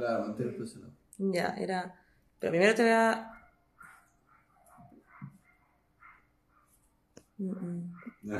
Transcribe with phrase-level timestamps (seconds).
[0.00, 0.94] Claro, mantener presionado.
[1.18, 1.94] Ya, era.
[2.38, 3.30] Pero primero te voy a.
[7.36, 7.92] Mm, mm.
[8.22, 8.38] No.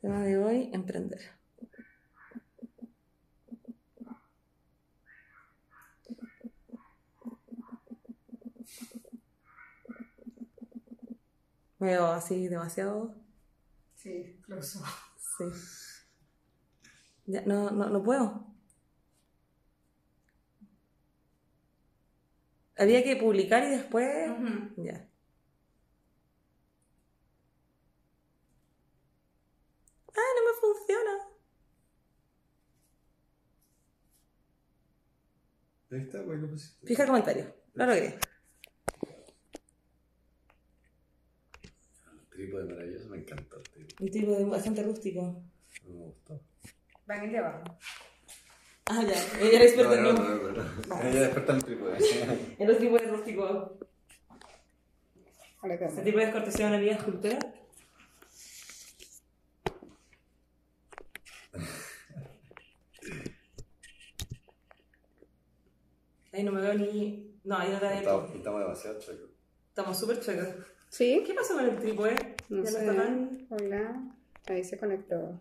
[0.00, 1.39] Tema de hoy, emprender.
[11.80, 13.14] Veo así demasiado.
[13.96, 14.84] Sí, incluso.
[15.16, 15.44] Sí.
[17.26, 18.46] Ya, no, no, no puedo.
[22.76, 24.06] Había que publicar y después.
[24.76, 25.08] Ya.
[30.16, 31.10] Ah, no me funciona.
[35.90, 36.86] Ahí está, lo pusiste.
[36.86, 37.54] Fija el comentario.
[37.74, 38.18] Lo logré.
[42.40, 43.94] El trípode maravilloso, me encanta el trípode.
[44.00, 45.42] Un tipo de bastante rústico.
[45.84, 46.40] No me gustó.
[47.06, 47.64] Van el de abajo.
[48.86, 49.38] Ah, ya.
[49.40, 51.02] Ella era experta en no, lo- no, no, no.
[51.02, 51.20] Ella
[51.62, 51.98] trípode.
[52.58, 53.78] en los de rústico.
[55.62, 57.38] Hola, ¿qué ¿Este tipo de cortesía de una vida escultura?
[66.32, 67.38] Ahí no me veo ni.
[67.44, 67.98] No, ahí no te veo.
[67.98, 69.30] Estamos estamos demasiado chicos.
[69.68, 70.48] Estamos súper chuecos.
[70.90, 71.22] ¿Sí?
[71.24, 72.29] ¿Qué pasó con el trípode?
[72.50, 72.90] No ya sé.
[73.48, 74.02] Hola.
[74.48, 75.38] Ahí se conectó.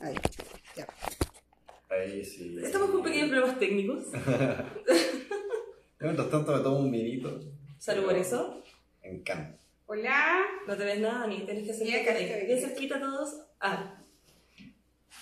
[0.00, 0.14] Ahí.
[0.74, 0.86] Ya.
[1.90, 2.56] Ahí sí.
[2.62, 4.06] Estamos con pequeños problemas técnicos.
[6.00, 7.40] Mientras tanto me tomo un vinito.
[7.76, 8.62] Salud por eso.
[9.02, 9.58] Me encanta.
[9.84, 10.46] Hola.
[10.66, 12.46] No te ves nada, ni tienes que acercarte.
[12.46, 13.48] Bien cerquita a todos.
[13.60, 14.02] Ah.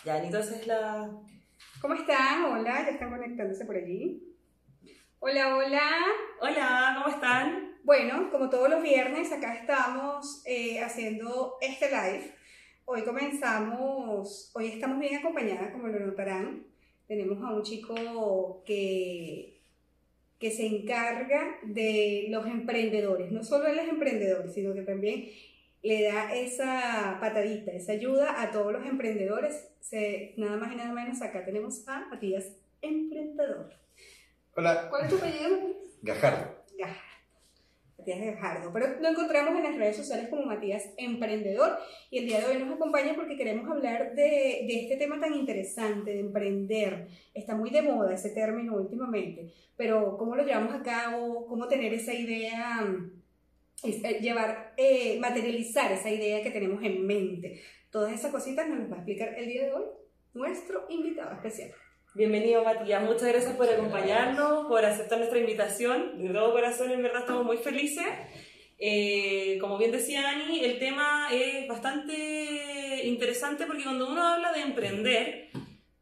[0.04, 1.10] Ya, entonces la.
[1.80, 2.44] ¿Cómo están?
[2.44, 4.22] Hola, ya están conectándose por allí.
[5.18, 5.90] Hola, hola.
[6.40, 7.67] Hola, ¿cómo están?
[7.84, 12.32] Bueno, como todos los viernes, acá estamos eh, haciendo este live.
[12.84, 16.66] Hoy comenzamos, hoy estamos bien acompañadas, como lo notarán.
[17.06, 19.60] Tenemos a un chico que,
[20.38, 23.32] que se encarga de los emprendedores.
[23.32, 25.30] No solo de los emprendedores, sino que también
[25.82, 29.68] le da esa patadita, esa ayuda a todos los emprendedores.
[29.80, 32.52] Se- nada más y nada menos, acá tenemos a Matías
[32.82, 33.72] Emprendedor.
[34.54, 34.88] Hola.
[34.90, 35.58] ¿Cuál es tu apellido?
[36.02, 36.54] Gajardo.
[36.76, 37.07] Gajardo.
[38.08, 38.72] Matías Gajardo.
[38.72, 41.76] Pero lo encontramos en las redes sociales como Matías Emprendedor.
[42.10, 45.34] Y el día de hoy nos acompaña porque queremos hablar de, de este tema tan
[45.34, 47.08] interesante, de emprender.
[47.34, 49.52] Está muy de moda ese término últimamente.
[49.76, 51.46] Pero ¿cómo lo llevamos a cabo?
[51.46, 52.80] ¿Cómo tener esa idea?
[52.82, 53.18] mm,
[53.84, 57.60] eh, llevar, eh, materializar esa idea que tenemos en mente.
[57.90, 59.84] Todas esas cositas nos las va a explicar el día de hoy
[60.34, 61.72] nuestro invitado especial.
[62.18, 66.18] Bienvenido Matías, muchas gracias por acompañarnos, por aceptar nuestra invitación.
[66.18, 68.06] De todo corazón, en verdad estamos muy felices.
[68.76, 74.62] Eh, como bien decía Ani, el tema es bastante interesante porque cuando uno habla de
[74.62, 75.50] emprender,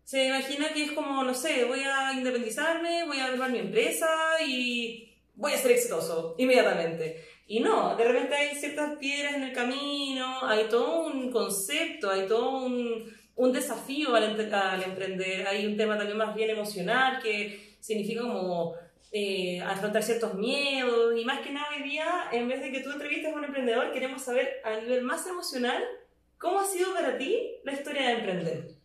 [0.05, 4.09] se imagina que es como, no sé, voy a independizarme, voy a armar mi empresa
[4.43, 7.26] y voy a ser exitoso inmediatamente.
[7.47, 12.26] Y no, de repente hay ciertas piedras en el camino, hay todo un concepto, hay
[12.26, 13.05] todo un,
[13.36, 18.74] un desafío al, al emprender, hay un tema también más bien emocional que significa como
[19.12, 22.91] eh, afrontar ciertos miedos y más que nada hoy día, en vez de que tú
[22.91, 25.82] entrevistes a un emprendedor, queremos saber a nivel más emocional
[26.38, 28.75] cómo ha sido para ti la historia de emprender.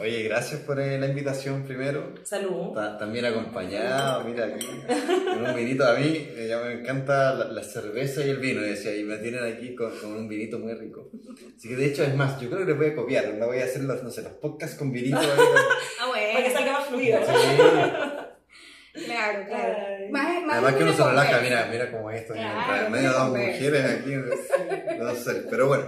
[0.00, 2.14] Oye, gracias por eh, la invitación primero.
[2.24, 2.72] Salud.
[2.74, 4.66] Ta- También acompañado, mira aquí,
[5.32, 5.84] con un vinito.
[5.86, 9.04] A mí eh, ya me encanta la, la cerveza y el vino, y, decía, y
[9.04, 11.10] me tienen aquí con, con un vinito muy rico.
[11.56, 13.58] Así que de hecho, es más, yo creo que les voy a copiar, no voy
[13.58, 15.18] a hacer los, no sé, los podcasts con vinito.
[15.18, 15.28] ahí,
[16.00, 17.18] Ah, Para que salga más fluido.
[17.20, 19.04] Sí.
[19.06, 19.76] Claro, claro.
[20.10, 23.14] Más, más Además que uno se relaja, mira, mira cómo esto, Claro, en medio de
[23.18, 24.12] dos mujeres aquí,
[24.98, 25.84] no sé, pero bueno.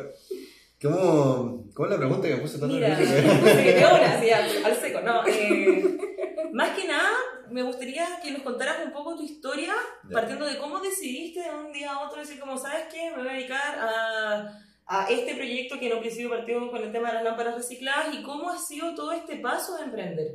[0.91, 3.15] ¿Cómo, ¿Cómo es la pregunta que me puse tan Mira, nervioso?
[3.57, 5.27] que te así, al, al seco, no.
[5.27, 5.99] eh,
[6.53, 7.11] más que nada,
[7.51, 9.75] me gustaría que nos contaras un poco tu historia,
[10.13, 13.11] partiendo de cómo decidiste de un día a otro decir, como, ¿sabes qué?
[13.11, 16.93] Me voy a dedicar a, a este proyecto que en un principio partió con el
[16.93, 20.35] tema de las lámparas recicladas y cómo ha sido todo este paso de emprender.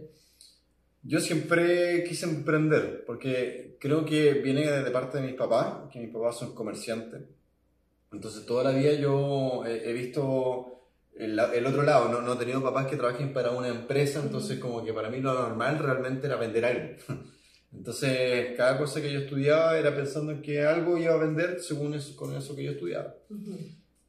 [1.03, 6.13] Yo siempre quise emprender, porque creo que viene de parte de mis papás, que mis
[6.13, 7.21] papás son comerciantes.
[8.11, 12.61] Entonces toda la vida yo he, visto el, el otro lado, no, no he tenido
[12.61, 16.35] papás que trabajen para una empresa, entonces como que para mí lo normal realmente era
[16.35, 16.95] vender algo.
[17.73, 21.93] Entonces cada cosa que yo estudiaba era pensando en que algo iba a vender según
[21.93, 23.15] eso, con eso que yo estudiaba.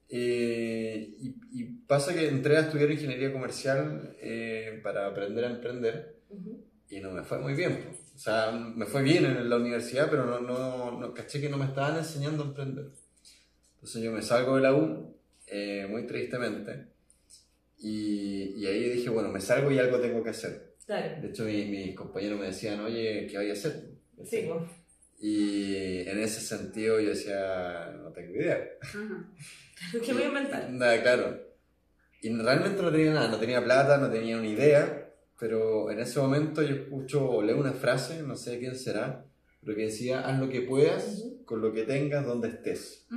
[0.08, 6.22] Eh, y, y pasa que entré a estudiar ingeniería comercial eh, para aprender a emprender
[6.90, 7.96] y no me fue muy bien.
[8.14, 11.56] O sea, me fue bien en la universidad, pero no, no, no caché que no
[11.56, 12.90] me estaban enseñando a emprender.
[13.82, 15.12] Entonces yo me salgo de la U,
[15.48, 16.86] eh, muy tristemente,
[17.78, 20.76] y, y, ahí dije, bueno, me salgo y algo tengo que hacer.
[20.86, 21.20] Claro.
[21.20, 23.90] De hecho, mi, mis compañeros me decían, oye, ¿qué voy a hacer?
[24.24, 24.70] Sí, pues.
[25.18, 28.60] Y en ese sentido yo decía, no tengo idea.
[30.04, 30.70] ¿Qué voy a inventar?
[30.70, 31.40] Nada, claro.
[32.20, 36.20] Y realmente no tenía nada, no tenía plata, no tenía una idea, pero en ese
[36.20, 39.26] momento yo escucho o leo una frase, no sé quién será,
[39.60, 43.08] pero que decía, haz lo que puedas con lo que tengas donde estés.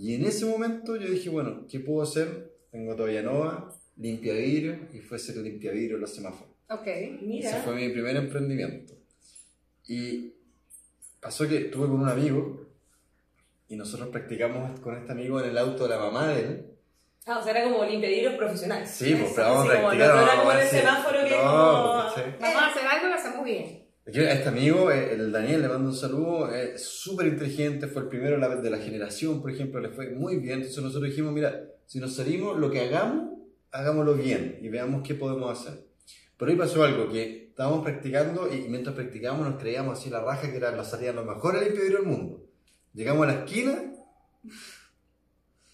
[0.00, 2.54] Y en ese momento yo dije, bueno, ¿qué puedo hacer?
[2.70, 6.54] Tengo todavía nova, limpia vidrio, y fue ser limpia vidrio en los semáforos.
[6.70, 6.86] Ok,
[7.20, 7.50] mira.
[7.50, 8.94] Ese fue mi primer emprendimiento.
[9.88, 10.34] Y
[11.20, 12.68] pasó que estuve con un amigo
[13.68, 16.66] y nosotros practicamos con este amigo en el auto de la mamá de él.
[17.26, 18.86] Ah, o sea, era como limpiadillos profesional.
[18.86, 20.14] Sí, pues, pero vamos a como, practicar.
[20.14, 22.02] No a en el semáforo que es No, como...
[22.04, 22.36] ¿cachai?
[22.40, 23.77] Vamos a hacer algo y lo hacemos bien.
[24.08, 28.00] Aquí A este amigo, eh, el Daniel, le mando un saludo, es súper inteligente, fue
[28.00, 30.60] el primero de la, generación, por ejemplo, le fue muy bien.
[30.60, 33.38] Entonces nosotros dijimos, mira, si nos salimos, lo que hagamos,
[33.70, 35.84] hagámoslo bien y veamos qué podemos hacer.
[36.38, 40.50] Pero ahí pasó algo, que estábamos practicando y mientras practicábamos nos creíamos así la raja
[40.50, 42.46] que era la salida lo mejor limpio del mundo.
[42.94, 43.92] Llegamos a la esquina,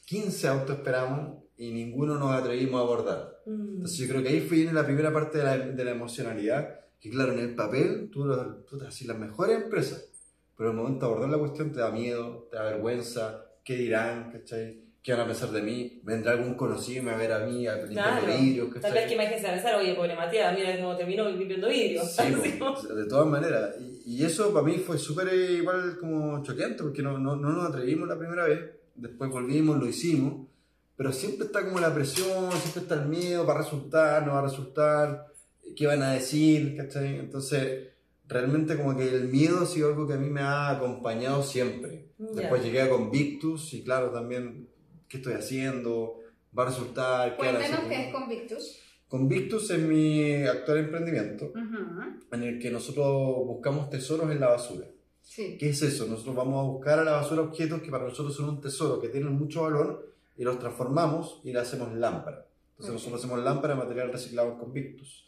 [0.06, 3.42] 15 autos esperamos y ninguno nos atrevimos a abordar.
[3.46, 3.74] Mm.
[3.76, 6.80] Entonces yo creo que ahí fue viene la primera parte de la, de la emocionalidad,
[7.04, 8.26] que claro, en el papel tú,
[8.66, 10.08] tú te haces las mejores empresas,
[10.56, 13.76] pero en el momento de abordar la cuestión te da miedo, te da vergüenza, ¿qué
[13.76, 14.32] dirán?
[14.32, 14.80] ¿Cachai?
[15.02, 16.00] ¿Qué van a pensar de mí?
[16.02, 18.26] ¿Vendrá algún conocido y me va a ver a mí a Claro.
[18.26, 18.70] vidrios?
[18.70, 18.92] Tal ¿cachai?
[18.94, 22.02] vez que imagínense a pensar, oye, pobre Matías, mira cómo terminó limpiando vidrio.
[22.04, 23.74] Sí, Así pues, de todas maneras.
[23.78, 27.50] Y, y eso para mí fue súper eh, igual como choqueante, porque no, no, no
[27.50, 28.60] nos atrevimos la primera vez,
[28.94, 30.48] después volvimos, lo hicimos,
[30.96, 34.38] pero siempre está como la presión, siempre está el miedo, va a resultar, no va
[34.38, 35.33] a resultar,
[35.76, 37.18] qué van a decir, ¿cachai?
[37.18, 37.88] Entonces,
[38.28, 42.08] realmente como que el miedo ha sido algo que a mí me ha acompañado siempre.
[42.18, 42.42] Ya.
[42.42, 44.68] Después llegué a Convictus y claro, también,
[45.08, 46.20] ¿qué estoy haciendo?
[46.56, 47.30] ¿Va a resultar?
[47.32, 47.88] ¿Qué Cuéntanos hacer?
[47.88, 48.80] qué es Convictus.
[49.08, 53.06] Convictus es mi actual emprendimiento Ujú, en el que nosotros
[53.46, 54.86] buscamos tesoros en la basura.
[55.22, 55.56] Sí.
[55.58, 56.06] ¿Qué es eso?
[56.06, 59.08] Nosotros vamos a buscar a la basura objetos que para nosotros son un tesoro, que
[59.08, 62.46] tienen mucho valor, y los transformamos y le hacemos lámpara.
[62.72, 62.94] Entonces Ok.
[62.94, 65.23] nosotros hacemos lámpara de material reciclado con Victus.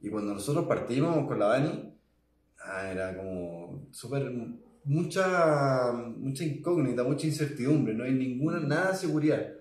[0.00, 1.92] Y cuando nosotros partimos con la Dani,
[2.64, 4.30] ah, era como súper,
[4.84, 9.52] mucha, mucha incógnita, mucha incertidumbre, no hay ninguna, nada de seguridad.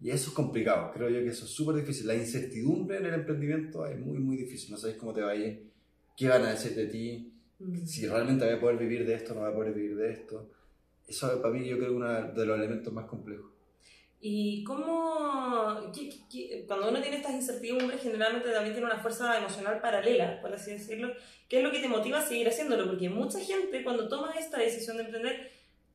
[0.00, 2.06] Y eso es complicado, creo yo que eso es súper difícil.
[2.06, 4.70] La incertidumbre en el emprendimiento es muy, muy difícil.
[4.70, 5.70] No sabes cómo te va a ir,
[6.16, 7.84] qué van a decir de ti, Mm.
[7.84, 10.50] si realmente voy a poder vivir de esto, no voy a poder vivir de esto.
[11.06, 13.50] Eso para mí yo creo que es uno de los elementos más complejos.
[14.22, 19.80] ¿Y cómo, qué- qué- cuando uno tiene estas incertidumbres, generalmente también tiene una fuerza emocional
[19.80, 21.12] paralela, por así decirlo?
[21.48, 22.86] ¿Qué es lo que te motiva a seguir haciéndolo?
[22.86, 25.50] Porque mucha gente cuando toma esta decisión de emprender,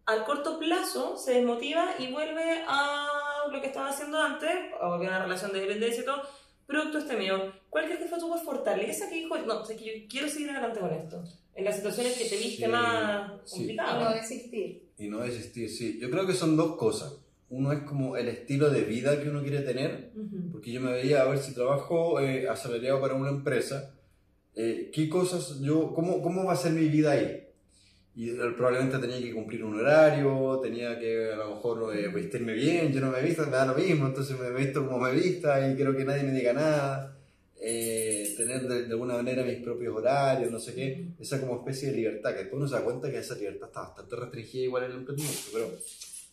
[0.05, 3.07] al corto plazo se desmotiva y vuelve a
[3.51, 4.49] lo que estaba haciendo antes,
[4.81, 6.21] a volver a una relación de dependencia y todo,
[6.65, 7.53] producto este mío.
[7.69, 10.49] ¿Cuál crees que fue tu fortaleza que dijo, no, o sea, que yo quiero seguir
[10.49, 11.23] adelante con esto?
[11.53, 13.55] En las situaciones que te viste Sí, más sí.
[13.71, 14.15] Y no complicadas.
[14.29, 14.89] desistir.
[14.97, 15.99] Y no desistir, sí.
[16.01, 17.13] Yo creo que son dos cosas.
[17.49, 20.11] Uno es como el estilo de vida que uno quiere tener,
[20.51, 23.95] porque yo me veía a ver si trabajo eh, asalariado para una empresa,
[24.55, 27.43] eh, qué cosas yo, cómo, cómo va a ser mi vida ahí.
[28.15, 32.53] Y eh, probablemente tenía que cumplir un horario, tenía que a lo mejor eh, vestirme
[32.53, 35.69] bien, yo no me visto, me da lo mismo, entonces me visto como me vista
[35.69, 37.11] y quiero que nadie me diga nada.
[37.57, 41.97] Tener de, de alguna manera mis propios horarios, no sé qué, esa como especie de
[41.97, 44.91] libertad, que después uno se da cuenta que esa libertad está bastante restringida igual en
[44.91, 45.71] el emprendimiento, pero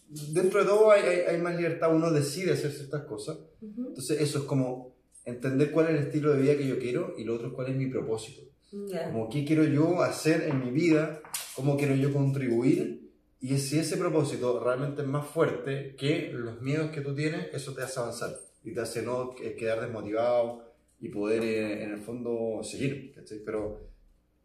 [0.08, 3.88] dentro de todo hay, hay, hay más libertad, uno decide hacer ciertas cosas, Ujú.
[3.88, 4.94] entonces eso es como
[5.24, 7.68] entender cuál es el estilo de vida que yo quiero y lo otro es cuál
[7.68, 8.42] es mi propósito.
[8.88, 9.04] Ya.
[9.12, 11.20] Como qué quiero yo hacer en mi vida,
[11.54, 16.90] cómo quiero yo contribuir y si ese propósito realmente es más fuerte que los miedos
[16.90, 21.08] que tú tienes, eso te hace avanzar y te hace no que- quedar desmotivado y
[21.08, 23.12] poder eh, en el fondo seguir.
[23.14, 23.40] ¿cachai?
[23.44, 23.80] Pero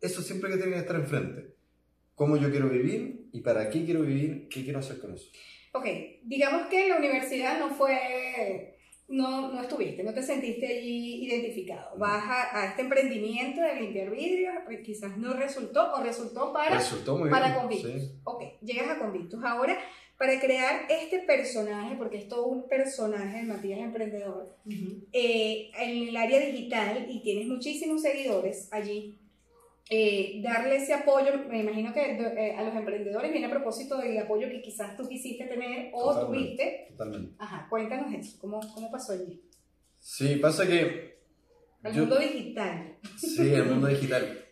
[0.01, 1.55] eso siempre que tiene que estar enfrente.
[2.15, 5.29] Cómo yo quiero vivir y para qué quiero vivir, qué quiero hacer con eso.
[5.74, 5.86] Ok,
[6.24, 8.75] digamos que la universidad no fue,
[9.10, 11.98] no, no estuviste, no te sentiste allí identificado.
[11.98, 16.77] Vas a, a este emprendimiento de limpiar vidrios, eh, quizás no resultó o resultó para,
[16.77, 17.60] Resultó muy para bien.
[17.60, 17.91] Convictus.
[18.01, 18.12] sí.
[18.24, 19.44] Ok, llegas a Convictus.
[19.44, 19.77] Ahora,
[20.17, 25.06] para crear este personaje, porque es todo un personaje, Matías Emprendedor, Ujú.
[25.13, 29.20] eh, en el área digital y tienes muchísimos seguidores allí,
[29.89, 34.17] eh, darle ese apoyo, me imagino que eh, a los emprendedores viene a propósito del
[34.17, 36.38] apoyo que quizás tú quisiste tener o Totalmente.
[36.46, 36.88] tuviste.
[36.91, 37.36] Totalmente.
[37.39, 39.41] Ajá, cuéntanos eso, ¿cómo, cómo pasó allí?
[40.00, 41.17] Sí, pasa que...
[41.84, 42.98] El yo- mundo digital.
[43.17, 44.46] Sí, el mundo digital.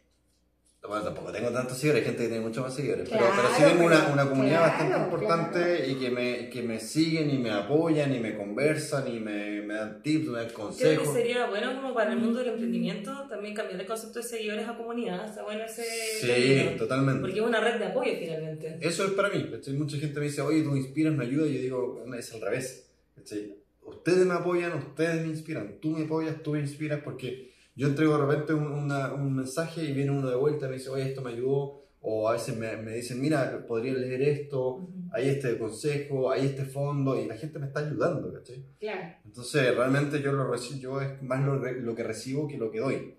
[0.88, 3.56] Bueno, tampoco tengo tantos seguidores, hay gente que tiene muchos más seguidores, pero, Claro, pero
[3.56, 5.92] sí tengo una, pero- una comunidad claro, bastante importante claro.
[5.92, 9.74] y que me, que me siguen y me apoyan y me conversan y me, me
[9.74, 11.14] dan tips, me dan Creo que consejos.
[11.14, 14.78] sería bueno como para el mundo del emprendimiento también cambiar el concepto de seguidores a
[14.78, 15.26] comunidad.
[15.30, 15.84] Está bueno ese
[16.22, 17.22] Sí, término, totalmente.
[17.22, 18.78] Porque es una red de apoyo finalmente.
[18.82, 19.48] Eso es para mí.
[19.52, 19.74] ¿cachai?
[19.74, 21.50] Mucha gente me dice, oye, tú me inspiras, me ayudas.
[21.50, 22.92] Y yo digo, "No, es al revés.
[23.16, 23.56] ¿cachai?
[23.84, 25.78] Ustedes me apoyan, ustedes me inspiran.
[25.82, 29.84] Tú me apoyas, tú me inspiras porque yo entrego de repente un, una- un mensaje
[29.84, 31.84] y viene uno de vuelta y me dice, oye, esto me ayudó.
[32.08, 36.64] O a veces me, me dicen, mira, podría leer esto, hay este consejo, hay este
[36.66, 37.20] fondo.
[37.20, 38.64] Y la gente me está ayudando, ¿cachai?
[38.80, 39.16] Claro.
[39.26, 42.80] Entonces, realmente yo, lo reci- yo es más lo, lo que recibo que lo que
[42.80, 43.16] doy.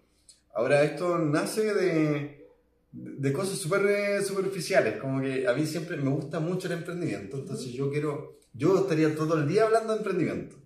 [0.54, 2.46] Ahora, esto nace de,
[2.92, 7.36] de cosas súper eh, superficiales, como que a mí siempre me gusta mucho el emprendimiento,
[7.38, 10.56] entonces yo quiero, yo estaría todo el día hablando de emprendimiento.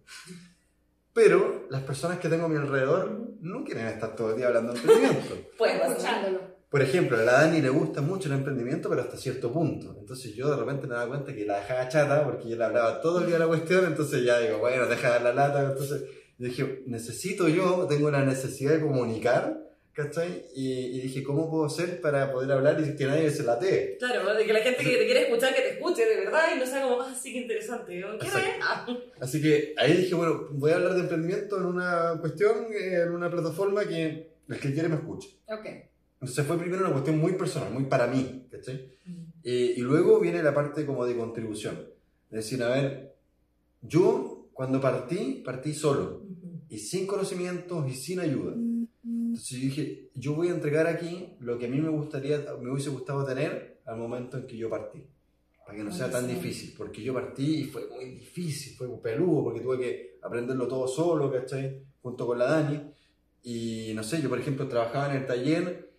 [1.12, 4.72] Pero las personas que tengo a mi alrededor no quieren estar todo el día hablando
[4.72, 5.34] de emprendimiento.
[5.58, 5.90] Pasar.
[5.90, 6.60] escuchándolo.
[6.70, 9.96] Por ejemplo, a la Dani le gusta mucho el emprendimiento, pero hasta cierto punto.
[9.98, 13.00] Entonces yo de repente me daba cuenta que la dejaba chata porque yo le hablaba
[13.00, 15.62] todo el día de la cuestión, entonces ya digo, bueno, deja de dar la lata.
[15.68, 16.04] Entonces
[16.38, 19.60] yo dije, necesito yo, tengo una necesidad de comunicar,
[20.04, 20.46] ¿cachai?
[20.54, 23.96] Y, y dije, ¿cómo puedo hacer para poder hablar y que nadie se latee?
[23.98, 26.58] Claro, de que la gente que te quiere escuchar, que te escuche de verdad y
[26.58, 28.00] no sea como, ah, sí, que interesante.
[28.20, 28.28] ¿Qué?
[28.62, 28.86] Ah.
[29.20, 33.30] Así que ahí dije, bueno, voy a hablar de emprendimiento en una cuestión, en una
[33.30, 35.28] plataforma que el que quiere me escuche.
[35.48, 35.66] Ok.
[36.20, 38.92] Entonces fue primero una cuestión muy personal, muy para mí, ¿cachai?
[39.42, 41.78] Eh, y luego viene la parte como de contribución.
[42.30, 43.14] Es decir, a ver,
[43.80, 46.60] yo cuando partí, partí solo Ujú.
[46.68, 48.52] y sin conocimientos y sin ayuda.
[49.30, 52.72] Entonces yo dije, yo voy a entregar aquí lo que a mí me gustaría, me
[52.72, 55.06] hubiese gustado tener al momento en que yo partí.
[55.64, 59.44] Para que no sea tan difícil, porque yo partí y fue muy difícil, fue peludo,
[59.44, 61.80] porque tuve que aprenderlo todo solo, ¿cachai?
[62.02, 62.90] Junto con la Dani.
[63.44, 65.92] Y no sé, yo por ejemplo trabajaba en el taller,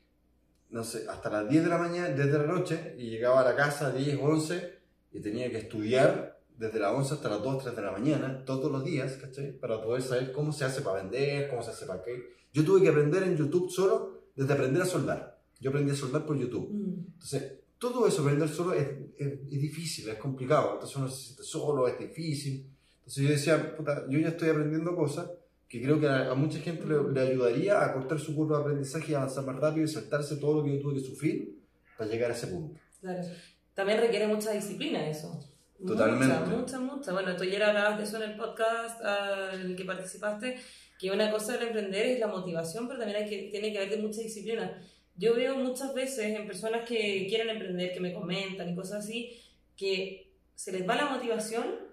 [0.72, 3.56] no sé, hasta las 10 de la mañana, desde la noche, y llegaba a la
[3.56, 4.74] casa a 10, 11,
[5.14, 6.31] y tenía que estudiar
[6.62, 9.52] desde las 11 hasta las 2, 3 de la mañana, todos los días, ¿cachai?
[9.54, 12.36] Para poder saber cómo se hace para vender, cómo se hace para qué.
[12.54, 15.42] Yo tuve que aprender en YouTube solo, desde aprender a soldar.
[15.60, 16.70] Yo aprendí a soldar por YouTube.
[16.72, 17.14] Mm.
[17.14, 18.88] Entonces, todo eso, aprender solo es,
[19.18, 20.74] es, es difícil, es complicado.
[20.74, 22.70] Entonces uno se siente solo, es difícil.
[23.00, 25.32] Entonces yo decía, puta, yo ya estoy aprendiendo cosas
[25.68, 28.64] que creo que a, a mucha gente le, le ayudaría a cortar su curva de
[28.66, 31.60] aprendizaje y avanzar más rápido y saltarse todo lo que yo tuve que sufrir
[31.98, 32.80] para llegar a ese punto.
[33.00, 33.28] Claro.
[33.74, 35.51] También requiere mucha disciplina eso.
[35.86, 36.36] Totalmente.
[36.36, 37.14] Mucha, mucha, mucha.
[37.14, 40.60] Bueno, tú ayer hablabas de eso en el podcast ah, en el que participaste,
[41.00, 43.90] que una cosa del emprender es la motivación, pero también hay que, tiene que haber
[43.90, 44.82] de mucha disciplina.
[45.16, 49.40] Yo veo muchas veces en personas que quieren emprender, que me comentan y cosas así,
[49.76, 51.92] que se les va la motivación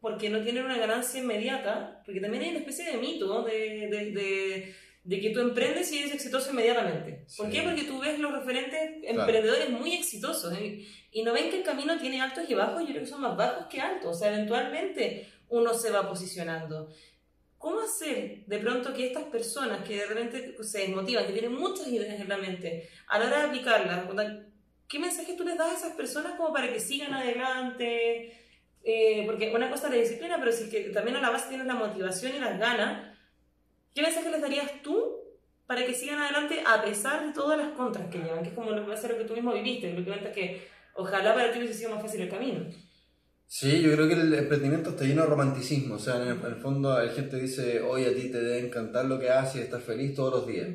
[0.00, 4.10] porque no tienen una ganancia inmediata, porque también hay una especie de mito de, de,
[4.10, 4.74] de,
[5.04, 7.24] de que tú emprendes y eres exitoso inmediatamente.
[7.36, 7.52] ¿Por Sí.
[7.52, 7.62] qué?
[7.62, 9.20] Porque tú ves los referentes Claro.
[9.20, 10.86] emprendedores muy exitosos ¿eh?
[11.10, 13.36] y no ven que el camino tiene altos y bajos, yo creo que son más
[13.36, 16.88] bajos que altos, o sea, eventualmente uno se va posicionando.
[17.58, 21.88] ¿Cómo hacer de pronto que estas personas que de repente se desmotivan, que tienen muchas
[21.88, 24.04] ideas en la mente, a la hora de aplicarlas,
[24.88, 28.36] ¿qué mensaje tú les das a esas personas como para que sigan adelante?
[28.84, 31.48] Eh, porque una cosa es la disciplina, pero si es que también a la base
[31.48, 33.11] tienes la motivación y las ganas,
[33.94, 35.18] ¿qué mensaje les darías tú
[35.66, 38.42] para que sigan adelante a pesar de todas las contras que llevan?
[38.42, 41.58] Que es como lo que tú mismo viviste, lo que cuentas que ojalá para ti
[41.58, 42.66] hubiese sido más fácil el camino.
[43.46, 45.96] Sí, yo creo que el emprendimiento está lleno de romanticismo.
[45.96, 48.66] O sea, en el, en el fondo la gente dice, oye, a ti te debe
[48.66, 50.68] encantar lo que haces y estás feliz todos los días.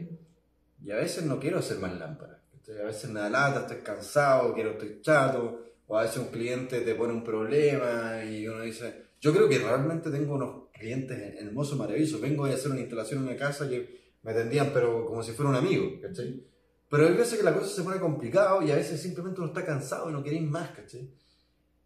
[0.84, 2.38] Y a veces no quiero hacer más lámparas.
[2.70, 5.64] A veces me da lata, estoy cansado, quiero, estoy chato.
[5.88, 9.08] O a veces un cliente te pone un problema y uno dice...
[9.20, 12.22] Yo creo que realmente tengo unos clientes hermosos, maravillosos.
[12.22, 15.50] Vengo a hacer una instalación en una casa que me atendían, pero como si fuera
[15.50, 16.44] un amigo, ¿cachai?
[16.90, 19.66] Pero hay veces que la cosa se pone complicado y a veces simplemente uno está
[19.66, 21.12] cansado y no queréis más, ¿cachai?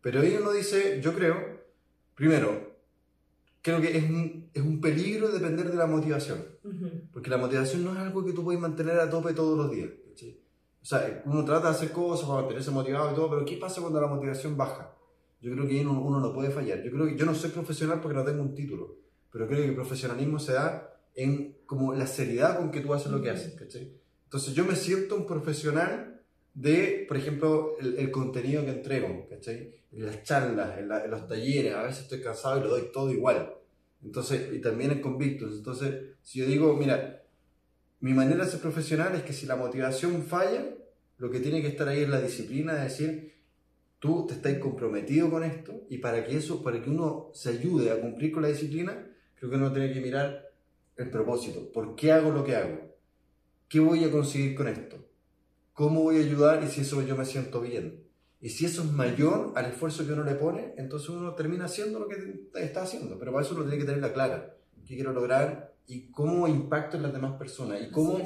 [0.01, 1.35] Pero ahí uno dice, yo creo,
[2.15, 2.75] primero,
[3.61, 6.43] creo que es un, es un peligro depender de la motivación.
[6.63, 6.89] Ujú.
[7.11, 9.89] Porque la motivación no es algo que tú puedes mantener a tope todos los días.
[10.09, 10.39] ¿cachai?
[10.81, 13.81] O sea, uno trata de hacer cosas para mantenerse motivado y todo, pero ¿qué pasa
[13.81, 14.95] cuando la motivación baja?
[15.41, 16.83] Yo creo que ahí uno, uno no puede fallar.
[16.83, 18.97] Yo creo que yo no soy profesional porque no tengo un título,
[19.31, 23.11] pero creo que el profesionalismo se da en como la seriedad con que tú haces
[23.11, 23.53] lo que haces.
[23.53, 23.91] ¿cachai?
[24.25, 26.21] Entonces yo me siento un profesional
[26.53, 29.73] de, por ejemplo, el, el contenido que entrego, ¿cachai?
[29.91, 32.91] En las charlas, en, la- en los talleres, a veces estoy cansado y lo doy
[32.93, 33.53] todo igual.
[34.03, 35.53] Entonces, y también en convictos.
[35.57, 37.23] Entonces, si yo digo, mira,
[37.99, 40.75] mi manera de ser profesional es que si la motivación falla,
[41.17, 43.33] lo que tiene que estar ahí es la disciplina de decir,
[44.01, 47.89] tú te estás comprometido con esto y para que eso, para que uno se ayude
[47.89, 50.51] a cumplir con la disciplina, creo que uno tiene que mirar
[50.97, 51.71] el propósito.
[51.71, 52.93] ¿Por qué hago lo que hago?
[53.69, 55.01] ¿Qué voy a conseguir con esto?
[55.73, 58.03] cómo voy a ayudar y si eso yo me siento bien.
[58.39, 61.99] Y si eso es mayor al esfuerzo que uno le pone, entonces uno termina haciendo
[61.99, 63.17] lo que está haciendo.
[63.17, 64.57] Pero para eso uno tiene que tenerla clara.
[64.87, 65.73] ¿Qué quiero lograr?
[65.87, 67.81] Y cómo impacto en las demás personas.
[67.81, 68.19] Y cómo,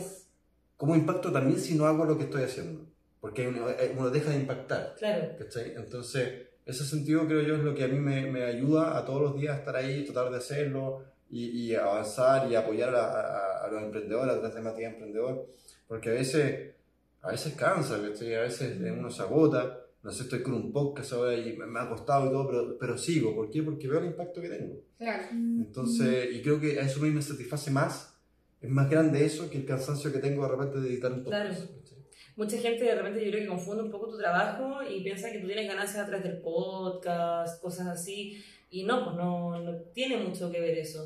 [0.77, 2.86] cómo impacto también si no hago lo que estoy haciendo.
[3.25, 4.94] Porque uno, eh, uno deja de impactar.
[5.00, 5.36] Claro.
[5.36, 5.74] ¿cachai?
[5.75, 9.20] Entonces, ese sentido creo yo es lo que a mí me, me ayuda a todos
[9.20, 13.65] los días a estar ahí, tratar de hacerlo y, y avanzar y apoyar a, a,
[13.65, 15.48] a los emprendedores, a través de Matías Emprendedor.
[15.88, 16.75] Porque a veces,
[17.24, 18.36] a veces cansa, ¿cachai?
[18.36, 21.89] a veces uno se agota no sé, estoy con un podcast ahora y me ha
[21.89, 23.34] costado y todo, pero, pero sigo.
[23.34, 23.63] ¿Por qué?
[23.63, 24.84] Porque veo el impacto que tengo.
[25.00, 25.24] Claro.
[25.32, 28.15] Entonces, y creo que a eso a mí me satisface más,
[28.62, 31.58] es más grande eso que el cansancio que tengo de repente de editar un podcast.
[31.58, 31.94] Claro.
[32.35, 35.39] Mucha gente de repente yo creo que confunde un poco tu trabajo y piensa que
[35.39, 40.17] tú tienes ganancias a través del podcast, cosas así, y no, pues no, no tiene
[40.17, 41.05] mucho que ver eso.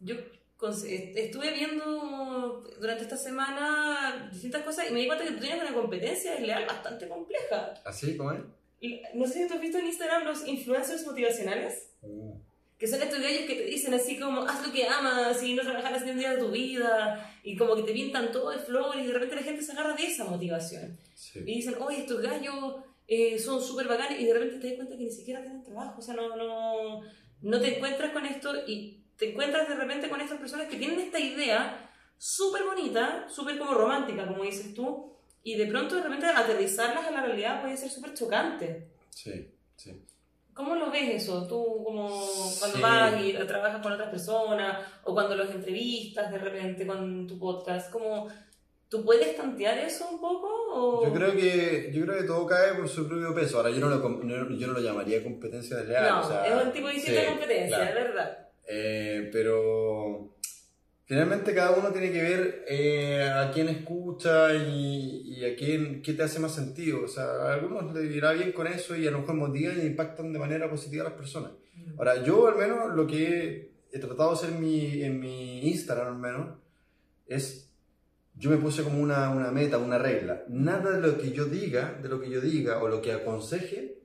[0.00, 0.16] Yo
[0.62, 5.74] estuve viendo durante esta semana distintas cosas y me di cuenta que tú tienes una
[5.74, 7.74] competencia desleal bastante compleja.
[7.84, 8.16] ¿Así?
[8.16, 8.40] ¿Cómo es?
[9.14, 11.90] No sé si tú has visto en Instagram los influencers motivacionales.
[12.02, 12.34] Uh.
[12.80, 15.62] Que son estos gallos que te dicen así como, haz lo que amas y no
[15.62, 17.30] trabajarás ni un día de tu vida.
[17.44, 19.94] Y como que te pintan todo de flor y de repente la gente se agarra
[19.94, 20.98] de esa motivación.
[21.14, 21.40] Sí.
[21.40, 24.96] Y dicen, oye, estos gallos eh, son súper bacanes y de repente te das cuenta
[24.96, 25.98] que ni siquiera tienen trabajo.
[25.98, 27.02] O sea, no, no,
[27.42, 30.98] no te encuentras con esto y te encuentras de repente con estas personas que tienen
[31.00, 36.26] esta idea súper bonita, súper como romántica, como dices tú, y de pronto de repente
[36.26, 38.88] aterrizarlas a la realidad puede ser súper chocante.
[39.10, 40.02] Sí, sí.
[40.54, 41.46] ¿Cómo lo ves eso?
[41.46, 42.08] Tú como
[42.58, 42.82] cuando Sí.
[42.82, 47.90] vas y trabajas con otras personas o cuando los entrevistas de repente con tu podcast,
[47.90, 48.28] ¿cómo
[48.88, 50.48] tú puedes tantear eso un poco?
[50.72, 51.04] O...
[51.06, 53.58] Yo creo que yo creo que todo cae por su propio peso.
[53.58, 54.22] Ahora yo no lo,
[54.56, 56.08] yo no lo llamaría competencia desleal.
[56.08, 57.98] No, o sea, es un tipo distinto sí, de competencia, claro.
[57.98, 58.38] es verdad.
[58.66, 60.36] Eh, pero
[61.10, 66.12] finalmente cada uno tiene que ver eh, a quién escucha y, y a quién qué
[66.12, 67.02] te hace más sentido.
[67.02, 69.86] O sea, a algunos les irá bien con eso y a lo mejor motivan y
[69.86, 71.50] impactan de manera positiva a las personas.
[71.98, 76.14] Ahora, yo al menos lo que he tratado de hacer en mi, en mi Instagram
[76.14, 76.58] al menos
[77.26, 77.68] es,
[78.36, 80.44] yo me puse como una, una meta, una regla.
[80.48, 83.99] Nada de lo que yo diga, de lo que yo diga o lo que aconseje,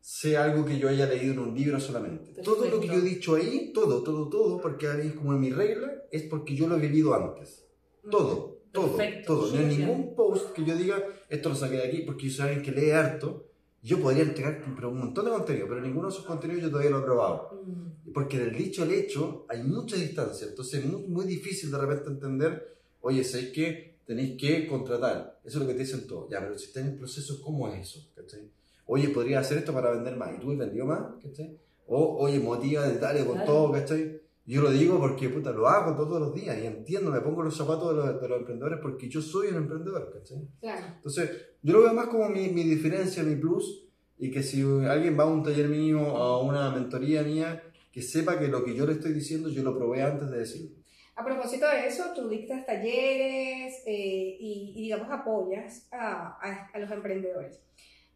[0.00, 2.40] sea algo que yo haya leído en un libro solamente.
[2.42, 5.40] Todo lo que yo he dicho ahí, todo, todo, todo, porque ahí es como en
[5.40, 7.66] mi regla, es porque yo lo he vivido antes.
[8.10, 9.52] Todo, todo, Perfecto, todo.
[9.52, 12.48] No hay ningún post que yo diga, esto lo saqué de aquí, porque yo soy
[12.48, 13.46] alguien que lee harto.
[13.82, 16.90] Yo podría entregar pero un montón de contenido, pero ninguno de esos contenidos yo todavía
[16.90, 17.62] lo he probado.
[17.64, 18.12] Mm.
[18.12, 22.10] Porque del dicho al hecho hay mucha distancia, entonces es muy, muy difícil de repente
[22.10, 25.40] entender, oye, ¿sabéis que tenéis que contratar?
[25.44, 26.28] Eso es lo que te dicen todos.
[26.30, 28.06] Ya, pero si está en el proceso, ¿cómo es eso?
[28.14, 28.50] ¿Cachai?
[28.92, 30.34] Oye, podría hacer esto para vender más.
[30.34, 31.00] ¿Y tú has vendido más?
[31.22, 31.56] ¿Cachai?
[31.86, 33.46] O, oye, motiva, dale con Claro.
[33.52, 34.20] todo, ¿cachai?
[34.46, 37.56] Yo lo digo porque, puta, lo hago todos los días y entiendo, me pongo los
[37.56, 40.38] zapatos de los, de los emprendedores porque yo soy un emprendedor, ¿cachai?
[40.60, 40.86] Claro.
[40.96, 41.30] Entonces,
[41.62, 43.86] yo lo veo más como mi, mi diferencia, mi plus,
[44.18, 48.02] y que si alguien va a un taller mío o a una mentoría mía, que
[48.02, 50.70] sepa que lo que yo le estoy diciendo yo lo probé antes de decirlo.
[51.14, 56.78] A propósito de eso, tú dictas talleres eh, y, y, digamos, apoyas a, a- a
[56.78, 57.60] los emprendedores.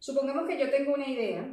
[0.05, 1.43] Supongamos que yo tengo una idea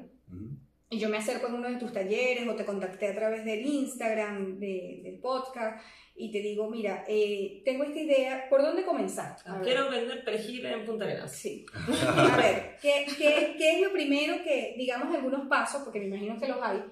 [0.90, 3.64] y yo me acerco en uno de tus talleres o te contacté a través del
[3.64, 5.82] Instagram, de- del podcast,
[6.14, 9.36] y te digo, mira, eh, tengo esta idea, ¿por dónde comenzar?
[9.46, 9.62] A ver.
[9.64, 11.32] Quiero vender perejil en Punta Arenas.
[11.34, 11.64] Sí.
[11.74, 16.38] A ver, ¿qué, qué, qué es lo primero que, digamos, algunos pasos, porque me imagino
[16.38, 16.82] que los hay,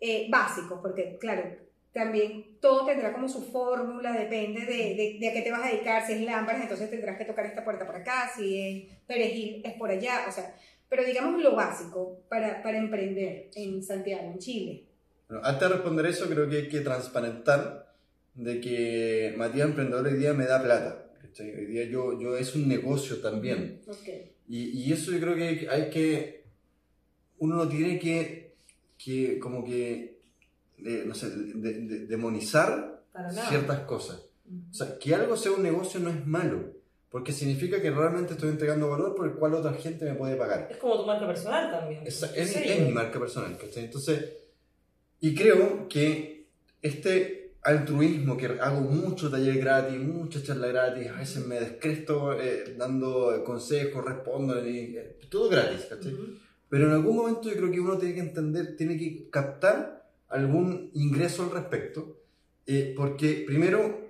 [0.00, 0.80] eh, básicos?
[0.80, 1.44] Porque, claro,
[1.92, 5.68] también todo tendrá como su fórmula, depende de, de, de a qué te vas a
[5.70, 6.04] dedicar.
[6.06, 9.74] Si es lámparas, entonces tendrás que tocar esta puerta por acá, si es perejil, es
[9.74, 10.56] por allá, o sea,
[10.88, 14.84] pero digamos lo básico para, para emprender en Santiago, en Chile.
[15.28, 17.92] Bueno, antes de responder eso, creo que hay que transparentar
[18.34, 21.00] de que Matías Emprendedor hoy día me da plata.
[21.40, 23.80] Hoy día yo, yo es un negocio también.
[23.88, 24.08] Ok.
[24.48, 26.44] Y, y eso yo creo que hay que,
[27.38, 28.54] uno no tiene que,
[28.98, 30.18] que como que,
[30.78, 33.02] no sé, de- de- demonizar
[33.48, 34.22] ciertas cosas.
[34.70, 36.74] O sea, que algo sea un negocio no es malo,
[37.14, 40.66] porque significa que realmente estoy entregando valor por el cual otra gente me puede pagar.
[40.68, 42.04] Es como tu marca personal también.
[42.04, 42.72] Es, ¿En es, serio?
[42.72, 43.84] es mi marca personal, ¿cachai?
[43.84, 44.32] Entonces,
[45.20, 46.48] y creo que
[46.82, 52.74] este altruismo que hago mucho taller gratis, mucha charla gratis, a veces me descresto eh,
[52.76, 56.14] dando consejos, respondo, y, eh, todo gratis, ¿cachai?
[56.14, 56.32] Ujú.
[56.68, 60.90] Pero en algún momento yo creo que uno tiene que entender, tiene que captar algún
[60.94, 62.24] ingreso al respecto,
[62.66, 64.00] eh, porque primero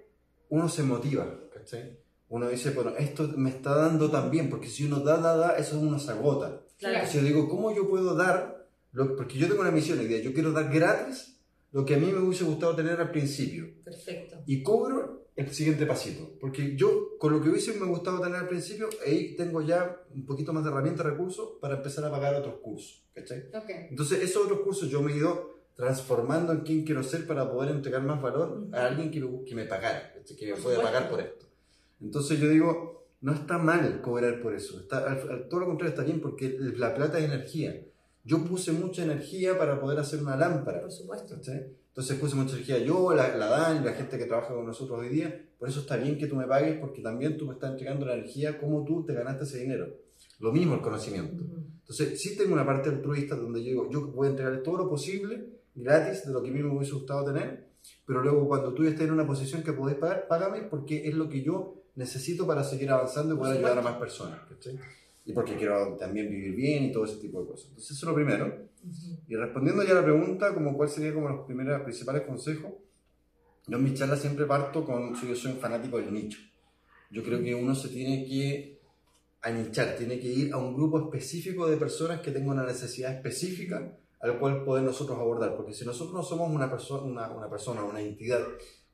[0.49, 2.03] uno se motiva, ¿cachai?
[2.35, 5.79] Uno dice, bueno, esto me está dando también, porque si uno da, da, da, eso
[5.79, 6.65] uno se agota.
[6.79, 7.07] Claro.
[7.07, 8.67] Si yo digo, ¿cómo yo puedo dar?
[8.91, 12.07] Lo, porque yo tengo una misión, idea, yo quiero dar gratis lo que a mí
[12.07, 13.73] me hubiese gustado tener al principio.
[13.85, 14.43] Perfecto.
[14.47, 16.37] Y cobro el siguiente pasito.
[16.41, 20.27] Porque yo, con lo que hubiese me gustado tener al principio, ahí tengo ya un
[20.27, 23.07] poquito más de herramientas, recursos para empezar a pagar otros cursos.
[23.15, 23.45] ¿cachai?
[23.55, 23.71] Ok.
[23.91, 27.71] Entonces, esos otros cursos yo me he ido transformando en quién quiero ser para poder
[27.71, 31.21] entregar más valor a alguien que me, que me pagara, que me pueda pagar por
[31.21, 31.44] esto.
[32.05, 34.79] Entonces, yo digo, no está mal cobrar por eso.
[34.79, 37.83] Está, al- al- todo lo contrario, está bien porque la plata es energía.
[38.25, 40.81] Yo puse mucha energía para poder hacer una lámpara.
[40.81, 41.35] Por supuesto.
[41.37, 41.67] ¿cachai?
[41.89, 45.09] Entonces puse mucha energía yo, la, la Dan, la gente que trabaja con nosotros hoy
[45.09, 45.47] día.
[45.59, 48.15] Por eso está bien que tú me pagues porque también tú me estás entregando la
[48.15, 49.87] energía como tú te ganaste ese dinero.
[50.41, 51.43] Lo mismo el conocimiento.
[51.81, 54.89] Entonces sí tengo una parte altruista donde yo digo, yo voy a entregar todo lo
[54.89, 57.69] posible gratis de lo que a mí me hubiese gustado tener,
[58.07, 61.29] pero luego cuando tú estés en una posición que podés pagar, págame porque es lo
[61.29, 64.41] que yo necesito para seguir avanzando y poder ayudar a más personas.
[64.49, 64.79] ¿cachai?
[65.25, 67.69] Y porque quiero también vivir bien y todo ese tipo de cosas.
[67.69, 68.69] Entonces eso es lo primero.
[69.27, 72.73] Y respondiendo ya a la pregunta, como cuál sería como los primeros principales consejos,
[73.67, 76.39] yo en mi charla siempre parto con, si yo soy un fanático del nicho.
[77.11, 78.81] Yo creo que uno se tiene que
[79.41, 83.97] anichar, tiene que ir a un grupo específico de personas que tengan una necesidad específica
[84.21, 85.57] al cual poder nosotros abordar.
[85.57, 88.41] Porque si nosotros no somos una, perso una, una persona, una entidad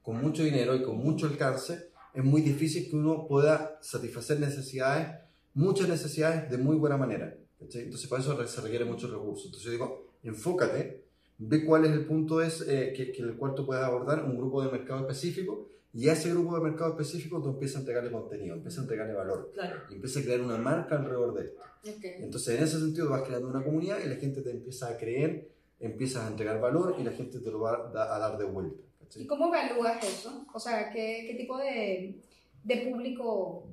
[0.02, 5.08] con mucho dinero y con mucho alcance, es muy difícil que uno pueda satisfacer necesidades,
[5.54, 7.36] muchas necesidades de muy buena manera.
[7.58, 7.82] ¿cachai?
[7.82, 9.46] Entonces, para eso se requiere muchos recursos.
[9.46, 11.04] Entonces, yo digo, enfócate,
[11.38, 14.36] ve cuál es el punto es, eh, que, que el cual tú puedes abordar, un
[14.36, 18.12] grupo de mercado específico, y a ese grupo de mercado específico tú empiezas a entregarle
[18.12, 19.80] contenido, empiezas a entregarle valor, Claro.
[19.90, 21.60] y empiezas a crear una marca alrededor de esto.
[21.82, 22.04] Ok.
[22.20, 25.50] Entonces, en ese sentido, vas creando una comunidad y la gente te empieza a creer,
[25.80, 28.82] empiezas a entregar valor y la gente te lo va a dar de vuelta.
[29.16, 30.46] ¿Y cómo evalúas eso?
[30.54, 32.20] O sea, ¿qué, qué tipo de,
[32.64, 33.66] de público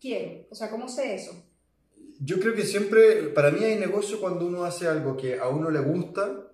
[0.00, 0.46] quiero?
[0.50, 1.32] O sea, ¿cómo sé eso?
[2.20, 5.70] Yo creo que siempre, para mí hay negocio cuando uno hace algo que a uno
[5.70, 6.52] le gusta,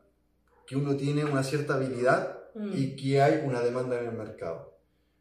[0.66, 2.72] que uno tiene una cierta habilidad Mm.
[2.74, 4.75] y que hay una demanda en el mercado.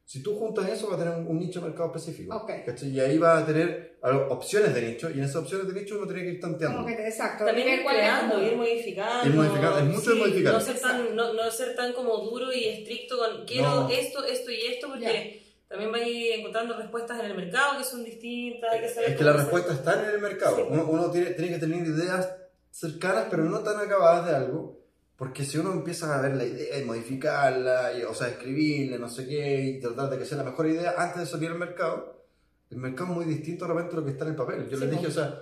[0.08, 2.36] Si tú juntas eso, vas a tener un, un nicho de mercado específico.
[2.38, 2.52] Ok.
[2.64, 2.90] ¿cachai?
[2.90, 5.96] Y ahí vas a tener algo- opciones de nicho, y en esas opciones de nicho
[5.98, 6.86] uno tiene que ir tanteando.
[6.86, 7.44] Que te- exacto.
[7.44, 9.28] También ir creando, ir modificando.
[9.28, 10.54] Ir modificando, es mucho de modificar.
[10.54, 13.90] No ser, tan, no, no ser tan como duro y estricto con quiero No.
[13.90, 18.74] esto, esto y esto, porque también vais encontrando respuestas en el mercado que son distintas.
[18.74, 19.42] hay que saber Es que cómo la hacer.
[19.54, 20.56] respuesta está en el mercado.
[20.58, 20.64] Sí.
[20.70, 22.30] Uno, uno tiene, tiene que tener ideas
[22.70, 24.85] cercanas, pero no tan acabadas de algo,
[25.18, 29.08] porque si uno empieza a ver la idea y modificarla, y, o sea, escribirle, no
[29.10, 32.24] sé qué, y tratar de que sea la mejor idea antes de salir al mercado,
[32.70, 34.68] el mercado es muy distinto de repente a lo que está en el papel.
[34.70, 35.42] Yo Sí, les dije, o sea,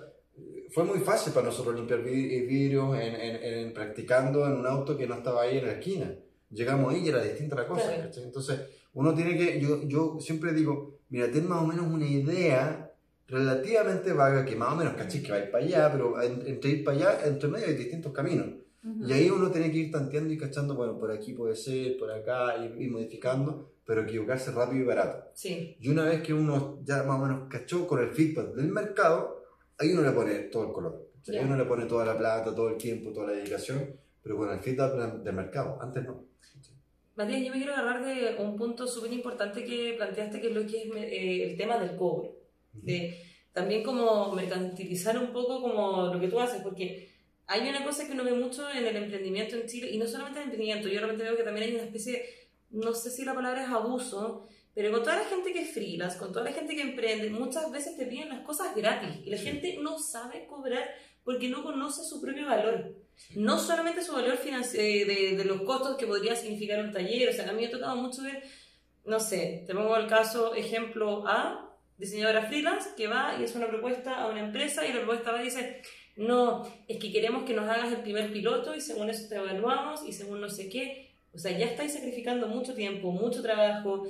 [0.70, 4.96] fue muy fácil para nosotros limpiar eh, vidrios en, en- en- practicando en un auto
[4.96, 6.14] que no estaba ahí en la esquina.
[6.50, 7.92] Llegamos ahí y era distinta la cosa.
[7.94, 8.10] Claro.
[8.22, 8.60] Entonces,
[8.92, 12.92] uno tiene que, yo, yo siempre digo, mira, ten más o menos una idea
[13.26, 16.46] relativamente vaga, que más o menos cachis que va a ir para allá, pero en-
[16.46, 18.46] entre ir para allá, entre medio hay distintos caminos.
[18.84, 19.08] Ujú.
[19.08, 22.10] Y ahí uno tiene que ir tanteando y cachando, bueno, por aquí puede ser, por
[22.12, 25.30] acá, ir, ir modificando, pero equivocarse rápido y barato.
[25.34, 28.68] Sí, Y una vez que uno ya más o menos cachó con el feedback del
[28.68, 29.42] mercado,
[29.78, 31.08] ahí uno le pone todo el color.
[31.28, 34.50] Ahí uno le pone toda la plata, todo el tiempo, toda la dedicación, pero con
[34.50, 35.78] el feedback del- mercado.
[35.80, 36.24] Antes no.
[37.16, 40.66] Matías, yo me quiero agarrar de un punto súper importante que planteaste, que es lo
[40.66, 42.32] que es eh, el tema del cobro.
[42.72, 43.16] De
[43.52, 47.13] también como mercantilizar un poco como lo que tú haces, porque
[47.46, 50.38] hay una cosa que uno ve mucho en el emprendimiento en Chile, y no solamente
[50.38, 53.24] en el emprendimiento, yo realmente veo que también hay una especie, de- no sé si
[53.24, 56.52] la palabra es abuso, pero con toda la gente que es freelance, con toda la
[56.52, 59.44] gente que emprende, muchas veces te piden las cosas gratis y la Sí.
[59.44, 60.88] gente no sabe cobrar
[61.22, 62.96] porque no conoce su propio valor.
[63.36, 67.28] No solamente su valor financi- eh, de, de los costos que podría significar un taller,
[67.28, 68.42] o sea, a mí me ha tocado mucho ver,
[69.04, 73.68] no sé, te pongo el caso, ejemplo A, diseñadora freelance, que va y hace una
[73.68, 75.82] propuesta a una empresa y la propuesta va y dice,
[76.16, 80.06] no, es que queremos que nos hagas el primer piloto y según eso te evaluamos
[80.06, 81.12] y según no sé qué.
[81.32, 84.04] O sea, ya estáis sacrificando mucho tiempo, mucho trabajo.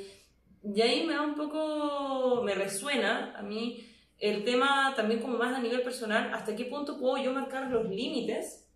[0.62, 3.86] Y ahí me da un poco, me resuena a mí
[4.18, 7.88] el tema también como más a nivel personal, hasta qué punto puedo yo marcar los
[7.88, 8.70] límites,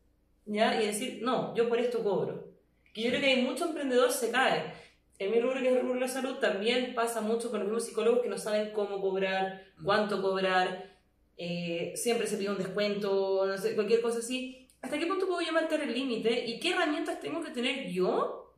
[0.46, 0.82] ¿ya?
[0.82, 2.48] Y decir, no, yo por esto cobro.
[2.92, 4.72] Que yo creo que hay mucho emprendedor se cae.
[5.18, 7.68] En mi rubro, que es el rubro de la salud, también pasa mucho con los
[7.68, 10.97] mismos psicólogos que no saben cómo cobrar, cuánto cobrar,
[11.38, 14.68] eh, siempre se pide un descuento, no sé, cualquier cosa así.
[14.82, 18.54] ¿Hasta qué punto puedo yo marcar el límite y qué herramientas tengo que tener yo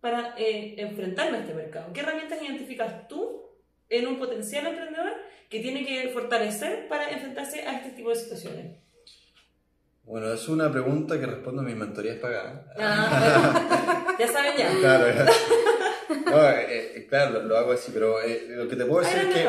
[0.00, 1.92] para eh, enfrentarme a este mercado?
[1.92, 3.42] ¿Qué herramientas identificas tú
[3.88, 5.12] en un potencial emprendedor
[5.48, 8.76] que tiene que fortalecer para enfrentarse a este tipo de situaciones?
[10.04, 12.66] Bueno, es una pregunta que respondo a mis mentorías pagadas.
[12.78, 14.70] Ah, ya saben ya.
[14.78, 15.30] Claro,
[16.26, 19.28] no, eh, eh, claro, lo, lo hago así, pero eh, lo que te puedo decir
[19.28, 19.48] es que...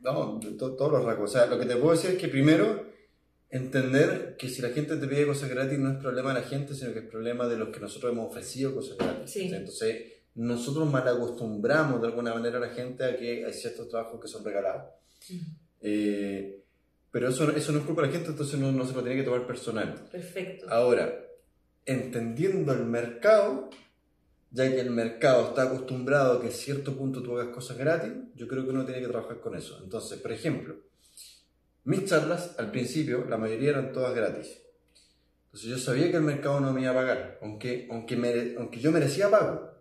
[0.00, 1.30] No, to- todos los rasgos.
[1.30, 2.86] O sea, lo que te puedo decir es que primero,
[3.50, 6.74] entender que si la gente te pide cosas gratis no es problema de la gente,
[6.74, 9.30] sino que es problema de los que nosotros hemos ofrecido cosas gratis.
[9.30, 9.50] Sí.
[9.52, 14.20] Entonces, nosotros mal acostumbramos de alguna manera a la gente a que hay ciertos trabajos
[14.20, 14.84] que son regalados.
[15.80, 16.62] Eh,
[17.10, 19.16] pero eso, eso no es culpa de la gente, entonces no, no se lo tiene
[19.16, 19.94] que tomar personal.
[20.12, 20.66] Perfecto.
[20.68, 21.18] Ahora,
[21.86, 23.70] entendiendo el mercado,
[24.56, 28.10] ya que el mercado está acostumbrado a que a cierto punto tú hagas cosas gratis,
[28.34, 29.78] yo creo que uno tiene que trabajar con eso.
[29.84, 30.76] Entonces, por ejemplo,
[31.84, 34.62] mis charlas al principio, la mayoría eran todas gratis.
[35.44, 38.90] Entonces yo sabía que el mercado no me iba a pagar, aunque, aunque, aunque yo
[38.92, 39.72] merecía pago.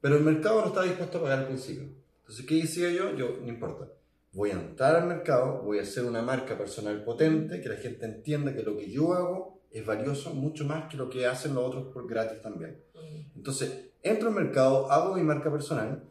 [0.00, 1.88] Pero el mercado no estaba dispuesto a pagar al principio.
[2.20, 3.16] Entonces, ¿qué decía yo?
[3.16, 3.92] Yo, no importa.
[4.32, 8.06] Voy a entrar al mercado, voy a hacer una marca personal potente, que la gente
[8.06, 11.64] entienda que lo que yo hago es valioso mucho más que lo que hacen los
[11.64, 12.82] otros por gratis también.
[13.34, 16.02] Entonces, entro al mercado, hago mi marca personal,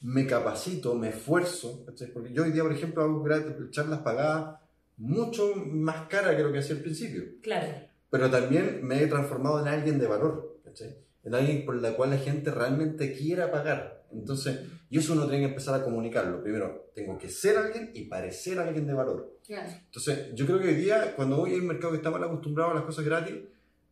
[0.00, 2.12] me capacito, me esfuerzo, ¿cachai?
[2.12, 4.60] porque yo hoy día, por ejemplo, hago gratis, charlas pagadas
[4.96, 7.22] mucho más caras que lo que hacía al principio.
[7.42, 7.68] Claro.
[8.10, 10.96] Pero también me he transformado en alguien de valor, ¿cachai?
[11.28, 14.06] en alguien por la cual la gente realmente quiera pagar.
[14.10, 16.42] Entonces, y eso uno tiene que empezar a comunicarlo.
[16.42, 19.37] Primero, tengo que ser alguien y parecer alguien de valor.
[19.48, 19.70] Claro.
[19.86, 22.74] Entonces, yo creo que hoy día, cuando voy al mercado que está mal acostumbrado a
[22.74, 23.34] las cosas gratis,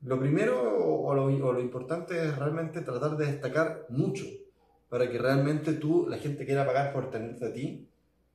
[0.03, 4.27] lo primero o lo, o lo importante es realmente tratar de destacar mucho
[4.91, 7.89] para que realmente tú, la gente quiera pagar por tenerte a ti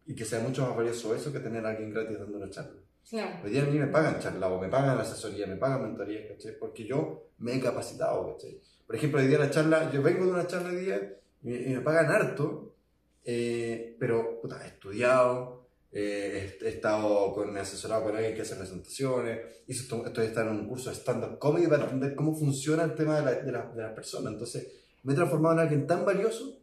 [0.08, 2.82] y que sea mucho más valioso eso que tener a alguien gratis dando una charla.
[3.08, 3.46] Claro.
[3.46, 6.58] Hoy día a mí me pagan charla o me pagan asesoría, me pagan mentoría, ¿cachai?
[6.58, 8.60] Porque yo me he capacitado, ¿cachai?
[8.88, 11.76] Por ejemplo, hoy día la charla, yo vengo de una charla hoy día y, y
[11.76, 12.74] me pagan harto,
[13.24, 15.61] eh, pero puta, he estudiado,
[15.94, 20.68] eh, he, he estado con, asesorado con alguien que hace presentaciones, esto- estoy en un
[20.68, 23.82] curso de stand-up comedy para entender cómo funciona el tema de, la- de, la- de
[23.82, 24.34] las personas.
[24.34, 24.68] Entonces,
[25.04, 26.58] me he transformado en alguien tan valioso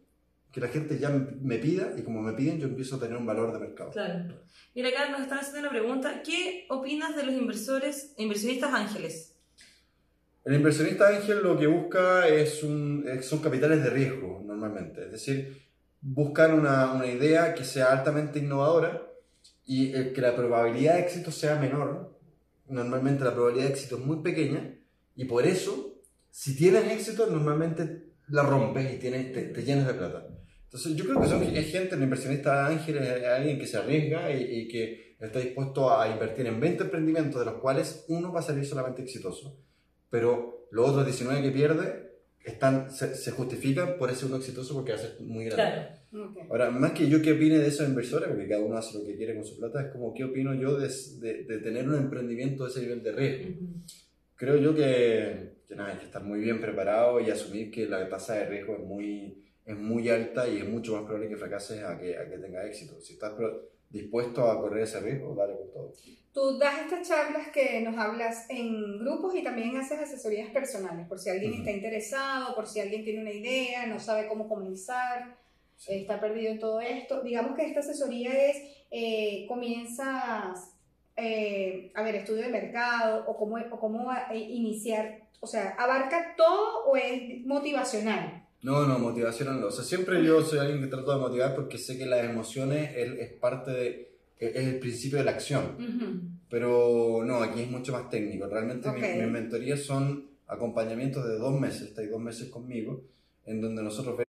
[0.51, 3.25] que la gente ya me, pida y como me piden, yo empiezo a tener un
[3.25, 3.91] valor de mercado.
[3.91, 4.33] Claro.
[4.73, 6.23] Mira, acá nos están haciendo una pregunta.
[6.23, 9.35] ¿Qué opinas de los inversores, inversionistas ángeles?
[10.43, 15.67] El inversionista ángel lo que busca es un, son capitales de riesgo normalmente, es decir,
[16.01, 19.03] buscan una, una idea que sea altamente innovadora
[19.69, 22.17] y eh, que la probabilidad de éxito sea menor.
[22.67, 24.75] Normalmente la probabilidad de éxito es muy pequeña
[25.15, 26.01] y por eso,
[26.31, 30.27] si tienes éxito, normalmente la rompes y tienes, te, te llenas de plata.
[30.63, 34.31] Entonces yo creo que son, es gente, el inversionista ángel es alguien que se arriesga
[34.31, 38.39] y, y que está dispuesto a invertir en 20 emprendimientos de los cuales uno va
[38.39, 39.57] a salir solamente exitoso
[40.09, 42.08] pero los otros 19 que pierde
[42.43, 45.87] están, se, se justifican por ese uno exitoso porque va a ser muy grande.
[46.09, 46.29] Claro.
[46.31, 46.37] Ok.
[46.49, 49.15] Ahora, más que yo que opine de esos inversores, porque cada uno hace lo que
[49.15, 52.63] quiere con su plata, es como qué opino yo de, de, de tener un emprendimiento
[52.63, 53.49] de ese nivel de riesgo.
[53.49, 53.73] Ujú.
[54.35, 58.07] Creo yo que, que nada, hay que estar muy bien preparado y asumir que la
[58.07, 61.83] tasa de riesgo es muy, es muy alta y es mucho más probable que fracases
[61.83, 62.99] a que, a que tenga éxito.
[63.01, 63.33] Si estás
[63.89, 65.93] pro- dispuesto a correr ese riesgo, dale con todo.
[66.31, 71.19] Tú das estas charlas que nos hablas en grupos y también haces asesorías personales, por
[71.19, 71.59] si alguien Ujú.
[71.61, 75.37] está interesado, por si alguien tiene una idea, no sabe cómo comenzar,
[75.75, 75.93] Sí.
[76.01, 77.21] está perdido en todo esto.
[77.21, 78.57] Digamos que esta asesoría es,
[78.91, 80.75] eh, comienzas,
[81.15, 86.35] eh, a ver, estudio de mercado o cómo, o cómo eh, iniciar, o sea, ¿abarca
[86.37, 88.45] todo o es motivacional?
[88.61, 89.67] No, no, motivación no.
[89.67, 92.91] O sea, siempre yo soy alguien que trato de motivar porque sé que las emociones
[92.95, 96.39] es, es parte de, es el principio de la acción.
[96.49, 98.47] Pero no, aquí es mucho más técnico.
[98.47, 99.15] Realmente mi- Ok.
[99.21, 101.83] mis mentorías son acompañamientos de dos meses.
[101.83, 103.03] Estáis dos meses conmigo,
[103.45, 104.25] en donde nosotros vemos.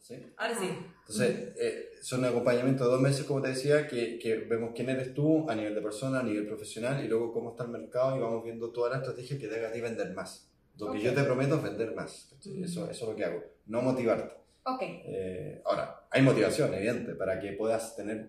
[0.00, 0.16] ¿sí?
[0.36, 0.68] Ahora sí.
[1.00, 5.14] Entonces, eh, son acompañamientos de dos meses, como te decía, que, que vemos quién eres
[5.14, 8.20] tú a nivel de persona, a nivel profesional, y luego cómo está el mercado y
[8.20, 10.50] vamos viendo toda la estrategia que te haga a ti vender más.
[10.78, 11.04] Lo que Ok.
[11.04, 12.32] yo te prometo vender más.
[12.40, 14.34] Eso, eso es lo que hago, no motivarte.
[14.64, 18.28] Ok, Eh, ahora, hay motivación, evidente, para que puedas tener,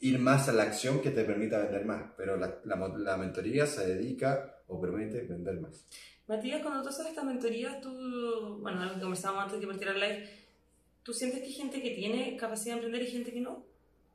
[0.00, 3.66] ir más a la acción que te permita vender más, pero la, la, la mentoría
[3.66, 5.86] se dedica o permite vender más.
[6.26, 9.92] Matías, cuando tú haces estas mentorías, tú, bueno, algo que conversábamos antes de que partiera
[9.92, 10.28] el live,
[11.02, 13.64] ¿tú sientes que hay gente que tiene capacidad de emprender y gente que no?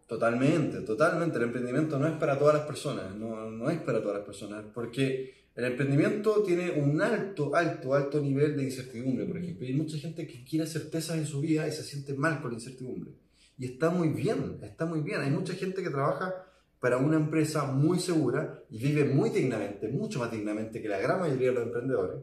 [0.08, 1.38] Totalmente, totalmente.
[1.38, 4.66] El emprendimiento no es para todas las personas, no, no es para todas las personas,
[4.74, 9.68] porque el emprendimiento tiene un alto, alto, alto nivel de incertidumbre, por ejemplo.
[9.68, 12.58] Hay mucha gente que quiere certezas en su vida y se siente mal con la
[12.58, 13.12] incertidumbre.
[13.58, 15.22] Y está muy bien, está muy bien.
[15.22, 16.34] Hay mucha gente que trabaja
[16.80, 21.20] para una empresa muy segura y vive muy dignamente, mucho más dignamente que la gran
[21.20, 22.18] mayoría de los emprendedores.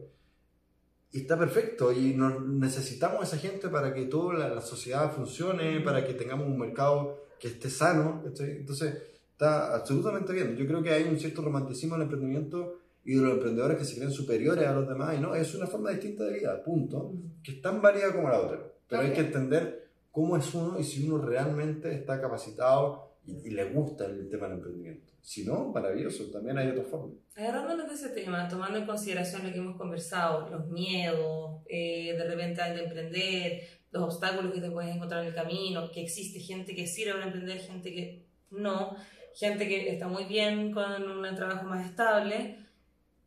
[1.13, 2.17] Y está perfecto y
[2.47, 7.27] necesitamos a esa gente para que toda la, sociedad funcione, para que tengamos un mercado
[7.39, 8.23] que esté sano.
[8.25, 8.97] Entonces,
[9.31, 10.55] está absolutamente bien.
[10.57, 13.85] Yo creo que hay un cierto romanticismo en el emprendimiento y de los emprendedores que
[13.85, 15.17] se creen superiores a los demás.
[15.17, 17.13] Y no, es una forma distinta de vida, punto.
[17.43, 18.61] Que es tan válida como la otra.
[18.87, 19.15] Pero hay Ok.
[19.15, 24.05] que entender cómo es uno y si uno realmente está capacitado y, y le gusta
[24.05, 25.13] el tema del emprendimiento.
[25.21, 27.15] Si no, maravilloso, también hay otras formas.
[27.35, 32.23] Agarrándonos de ese tema, tomando en consideración lo que hemos conversado, los miedos, eh, de
[32.27, 33.61] repente al de emprender,
[33.91, 37.25] los obstáculos que te puedes encontrar en el camino, que existe gente que sirve para
[37.25, 38.95] emprender, gente que no,
[39.35, 42.57] gente que está muy bien con un trabajo más estable.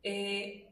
[0.07, 0.67] Eh,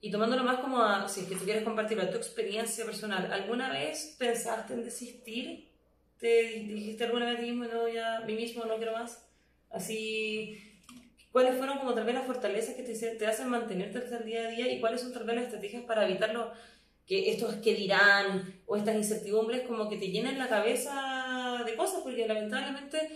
[0.00, 3.32] y tomándolo más como a, si es que tú quieres compartirlo, a tu experiencia personal,
[3.32, 5.68] ¿alguna vez pensaste en desistir?
[6.18, 9.24] ¿Te dijiste alguna vez a ti mismo, no, ya, mí mismo no quiero más?
[9.70, 10.58] Así,
[11.30, 14.48] ¿cuáles fueron como tal vez las fortalezas que te, te hacen mantenerte hasta el día
[14.48, 16.50] a día y cuáles son tal vez las estrategias para evitarlo?
[17.06, 22.00] Que estos que dirán o estas incertidumbres como que te llenan la cabeza de cosas,
[22.02, 23.10] porque lamentablemente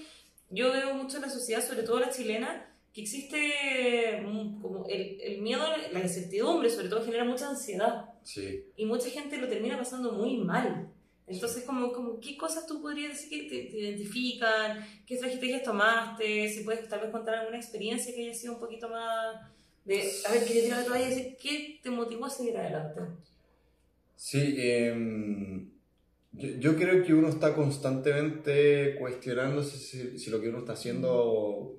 [0.50, 4.22] yo veo mucho en la sociedad, sobre todo la chilena, que existe
[4.62, 8.04] como el, el, miedo, la incertidumbre, sobre todo genera mucha ansiedad.
[8.22, 8.66] Sí.
[8.76, 10.88] Y mucha gente lo termina pasando muy mal.
[11.26, 14.86] Entonces, como, como, ¿qué cosas tú podrías decir que te, te, identifican?
[15.04, 16.48] ¿Qué estrategias tomaste?
[16.48, 19.40] Si puedes tal vez contar alguna experiencia que haya sido un poquito más
[19.84, 23.00] de, a ver, quería tirar la toalla y decir, ¿qué te motivó a seguir adelante?
[24.14, 25.66] Sí, eh,
[26.32, 31.76] yo, yo, creo que uno está constantemente cuestionándose si, si, lo que uno está haciendo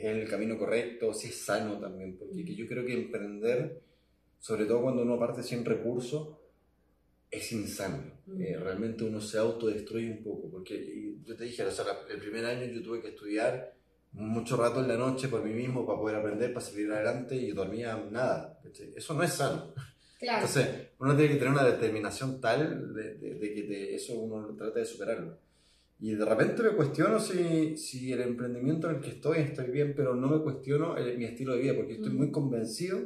[0.00, 3.82] es el camino correcto, si es sano también, porque yo creo que emprender,
[4.38, 6.36] sobre todo cuando uno parte sin recursos,
[7.30, 8.02] es insano.
[8.38, 12.44] Eh, realmente uno se autodestruye un poco, porque yo te dije, o sea, el primer
[12.44, 13.74] año yo tuve que estudiar
[14.12, 17.52] mucho rato en la noche por mí mismo para poder aprender, para seguir adelante y
[17.52, 18.60] dormía nada.
[18.96, 19.72] Eso no es sano.
[20.18, 20.46] Claro.
[20.46, 24.54] Entonces, uno tiene que tener una determinación tal de, de, de que te, eso uno
[24.56, 25.38] trate de superarlo.
[26.00, 29.92] Y de repente me cuestiono si, si, el emprendimiento en el que estoy estoy bien,
[29.94, 33.00] pero no me cuestiono el, mi estilo de vida, porque estoy muy convencido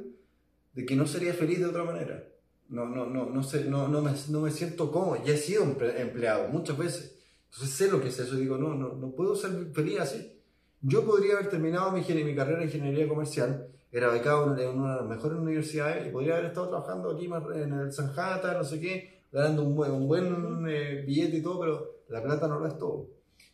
[0.74, 2.28] de que no sería feliz de otra manera.
[2.68, 5.18] No, no, no, no, sé, no, no, me, no me siento cómodo.
[5.24, 7.18] Ya he sido empleado muchas veces.
[7.50, 8.36] Entonces sé lo que es eso.
[8.36, 10.40] Digo, no, no, no puedo ser feliz así.
[10.80, 15.00] Yo podría haber terminado mi, mi carrera en ingeniería comercial, era becado en una de
[15.00, 19.22] las mejores universidades y podría haber estado trabajando aquí en el Sanjata, no sé qué,
[19.32, 22.78] ganando un buen, un buen eh, billete y todo, pero la plata no lo es
[22.78, 23.08] todo.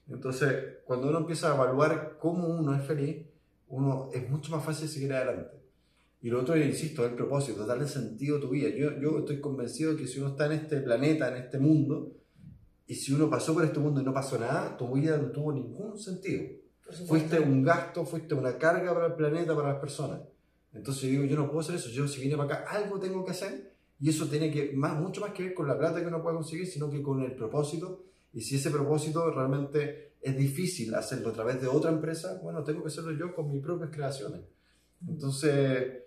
[0.08, 3.26] Entonces, cuando uno empieza a evaluar cómo uno es feliz,
[3.68, 5.60] uno es mucho más fácil seguir adelante.
[6.22, 8.68] Y lo otro, insisto, es el propósito, darle sentido a tu vida.
[8.70, 12.12] Yo, yo estoy convencido que si uno está en este planeta, en este mundo,
[12.86, 15.52] y si uno pasó por este mundo y no pasó nada, tu vida no tuvo
[15.52, 16.42] ningún sentido.
[17.06, 20.22] Fuiste un gasto, fuiste una carga para el planeta, para las personas.
[20.72, 21.88] Entonces yo digo, yo no puedo hacer eso.
[21.90, 23.74] Yo si vine para acá, algo tengo que hacer.
[24.00, 26.36] Y eso tiene que, más, mucho más que ver con la plata que uno puede
[26.36, 28.06] conseguir, sino que con el propósito.
[28.32, 32.82] Y si ese propósito realmente es difícil hacerlo a través de otra empresa, bueno, tengo
[32.82, 34.42] que hacerlo yo con mis propias creaciones.
[35.08, 36.02] Entonces,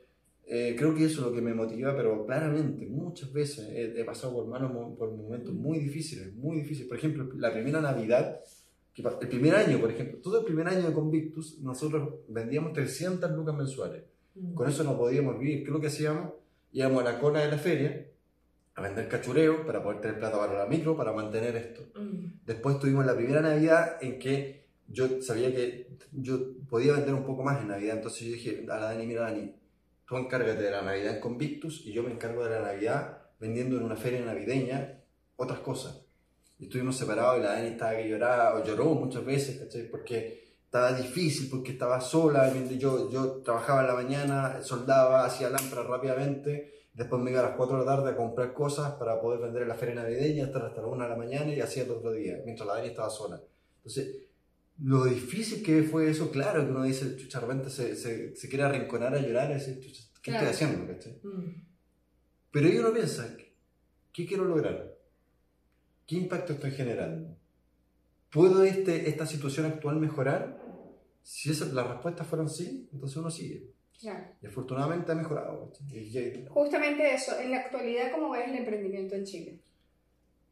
[0.46, 4.04] eh, creo que eso es lo que me motiva, pero claramente, muchas veces he, he
[4.06, 6.88] pasado por manos por momentos muy difíciles, muy difíciles.
[6.88, 8.40] Por ejemplo, la primera Navidad,
[8.94, 13.32] que, el primer año, por ejemplo, todo el primer año de Convictus, nosotros vendíamos 300
[13.32, 14.04] lucas mensuales.
[14.36, 14.54] Mm.
[14.54, 15.60] Con eso no podíamos vivir.
[15.60, 16.34] ¿Qué es lo que hacíamos?
[16.72, 18.08] Íbamos a la cola de la feria
[18.76, 21.82] a vender cachureo para poder tener plata para la micro, para mantener esto.
[22.00, 22.46] Mm.
[22.46, 27.44] Después tuvimos la primera Navidad en que yo sabía que yo podía vender un poco
[27.44, 29.54] más en Navidad, entonces yo dije a la Dani, mira Dani,
[30.06, 33.78] tú encárgate de la Navidad en Convictus y yo me encargo de la Navidad vendiendo
[33.78, 35.02] en una feria navideña
[35.36, 36.06] otras cosas.
[36.60, 39.90] Y estuvimos separados y la Dani estaba que lloraba, o lloró muchas veces, ¿cachai?
[39.90, 45.88] Porque estaba difícil, porque estaba sola, yo, yo trabajaba en la mañana, soldaba, hacía lámparas
[45.88, 49.40] rápidamente, después me iba a las 4 de la tarde a comprar cosas para poder
[49.42, 51.98] vender en la feria navideña, estar hasta las 1 de la mañana y hacía todo
[51.98, 53.42] otro día, mientras la Dani estaba sola.
[53.78, 54.18] Entonces,
[54.80, 58.50] lo difícil que fue eso, claro que uno dice, chucha, de repente se, se, se
[58.50, 60.48] quiere arrinconar a llorar y decir, chucha, ¿qué Claro.
[60.50, 60.92] estoy haciendo?
[60.94, 61.20] ¿cachai?
[61.24, 61.66] Mm.
[62.52, 63.36] Pero ahí uno piensa,
[64.12, 64.96] ¿qué quiero lograr?
[66.06, 67.38] ¿Qué impacto estoy generando?
[68.32, 70.60] ¿Puedo este, esta situación actual mejorar?
[71.22, 73.72] Si esa, las respuestas fueron sí, entonces uno sigue.
[74.04, 74.26] Claro.
[74.42, 75.72] Y afortunadamente ha mejorado.
[75.92, 79.60] Y- y- Justamente eso, en la actualidad, ¿cómo ves el emprendimiento en Chile?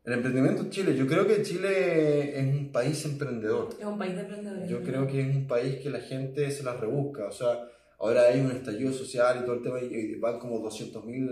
[0.05, 3.69] El emprendimiento en Chile, yo creo que Chile es un país emprendedor.
[3.77, 4.69] Es un país de emprendedores.
[4.69, 7.25] Yo creo que es un país que la gente se las rebusca.
[7.27, 7.67] O sea,
[7.99, 11.27] ahora hay un estallido social y todo el tema, y y van como 200.000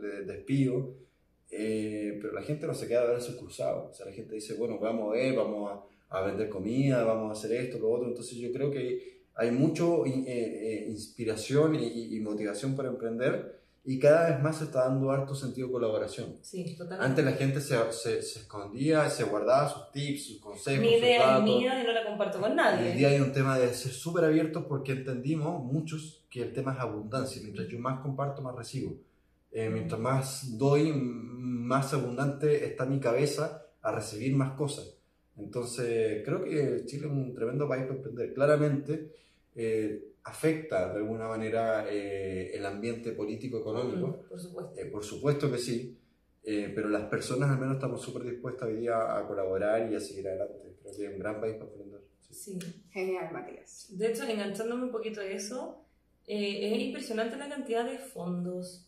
[0.00, 0.88] de- despidos,
[1.50, 3.90] eh, pero la gente no se queda de brazos cruzados.
[3.90, 5.70] O sea, la gente dice, bueno, vamos a ver, vamos
[6.10, 8.08] a, a vender comida, vamos a hacer esto, lo otro.
[8.08, 13.58] Entonces yo creo que hay mucho eh, eh, inspiración y, y- y motivación para emprender
[13.82, 16.36] y cada vez más se está dando harto sentido de colaboración.
[16.42, 17.04] Sí, totalmente.
[17.06, 21.38] Antes la gente se, se, se escondía, se guardaba sus tips, sus consejos, Mi idea
[21.38, 22.90] es mía y no la comparto con Hoy nadie.
[22.92, 26.74] en día hay un tema de ser súper abiertos porque entendimos muchos que el tema
[26.74, 27.40] es abundancia.
[27.42, 28.92] Mientras yo más comparto, más recibo.
[29.50, 34.94] Eh, mientras más doy, más abundante está mi cabeza a recibir más cosas.
[35.42, 38.34] Entonces, creo que Chile es un tremendo país para emprender.
[38.34, 39.12] Claramente,
[39.54, 44.06] eh, afecta de alguna manera eh, el ambiente político-económico.
[44.08, 44.80] Mm, por supuesto.
[44.80, 45.96] Eh, por supuesto que sí,
[46.42, 50.00] eh, pero las personas al menos estamos súper dispuestas hoy día a colaborar y a
[50.00, 50.76] seguir adelante.
[50.80, 52.00] Creo que es un gran país para emprender.
[52.20, 52.34] Sí.
[52.34, 52.58] Sí.
[52.90, 53.86] Genial, Matías.
[53.90, 55.84] De hecho, enganchándome un poquito a eso,
[56.26, 58.86] eh, es impresionante la cantidad de fondos,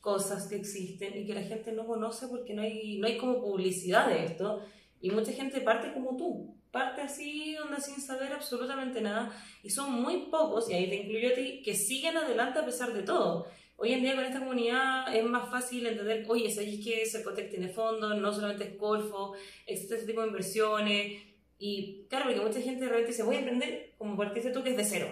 [0.00, 3.40] cosas que existen y que la gente no conoce porque no hay, no hay como
[3.40, 4.60] publicidad de esto.
[5.02, 9.36] Y mucha gente parte como tú, parte así, onda sin saber absolutamente nada.
[9.64, 12.92] Y son muy pocos, y ahí te incluyo a ti, que siguen adelante a pesar
[12.92, 13.48] de todo.
[13.76, 17.68] Hoy en día con esta comunidad es más fácil entender, oye, ¿sabéis que Cercotec tiene
[17.68, 18.16] fondos?
[18.16, 19.34] No solamente es Corfo,
[19.66, 21.20] existe este tipo de inversiones.
[21.58, 24.70] Y claro, porque mucha gente de repente dice, voy a emprender, como partiste tú, que
[24.70, 25.08] es de cero.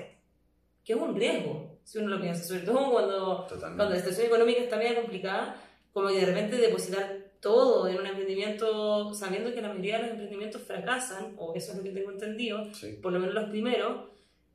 [0.84, 3.76] Que es un riesgo, si uno lo piensa, sobre todo cuando, Totalmente.
[3.76, 5.60] cuando la situación económica está media complicada,
[5.92, 10.10] como que de repente depositar todo en un emprendimiento, sabiendo que la mayoría de los
[10.12, 12.98] emprendimientos fracasan, o eso es lo que tengo entendido, Sí.
[13.02, 14.08] por lo menos los primeros,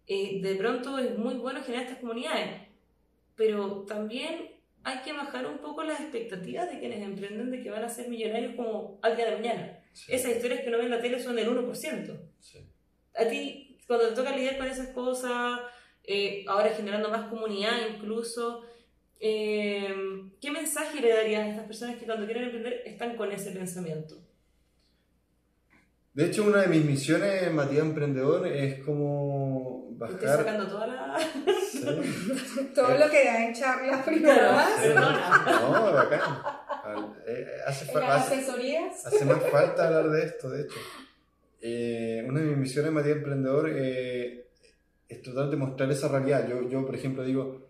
[0.08, 2.62] eh, de pronto es muy bueno generar estas comunidades.
[3.36, 4.52] Pero también
[4.84, 8.08] hay que bajar un poco las expectativas de quienes emprenden de que van a ser
[8.08, 9.80] millonarios como al día de mañana.
[9.94, 10.14] Sí.
[10.14, 12.14] Esas historias que uno ve en la tele son del 1%.
[12.40, 12.60] Sí.
[13.18, 15.60] A ti, cuando te toca lidiar con esas cosas,
[16.04, 18.62] eh, ahora generando más comunidad incluso,
[19.20, 19.93] eh,
[20.41, 24.16] ¿qué mensaje le darías a estas personas que cuando quieren emprender están con ese pensamiento?
[26.13, 29.97] De hecho, una de mis misiones, Matías Emprendedor, es como Estoy
[30.28, 30.38] bajar...
[30.39, 31.18] sacando toda la...
[31.70, 31.82] Sí.
[32.76, 34.89] Todo lo que da en charlas privadas, Sí.
[34.93, 36.22] No, bacán.
[37.28, 39.05] Eh, hace, en fa- las hace- asesorías.
[39.05, 40.80] hace más falta hablar de esto, de hecho.
[41.61, 44.47] Eh, una de mis misiones, Matías Emprendedor, eh,
[45.09, 46.47] es tratar de mostrar esa realidad.
[46.47, 47.66] Yo, yo, por ejemplo, digo, "Ay,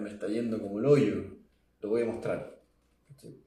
[0.00, 1.24] me está yendo como el hoyo,
[1.80, 2.58] lo voy a mostrar.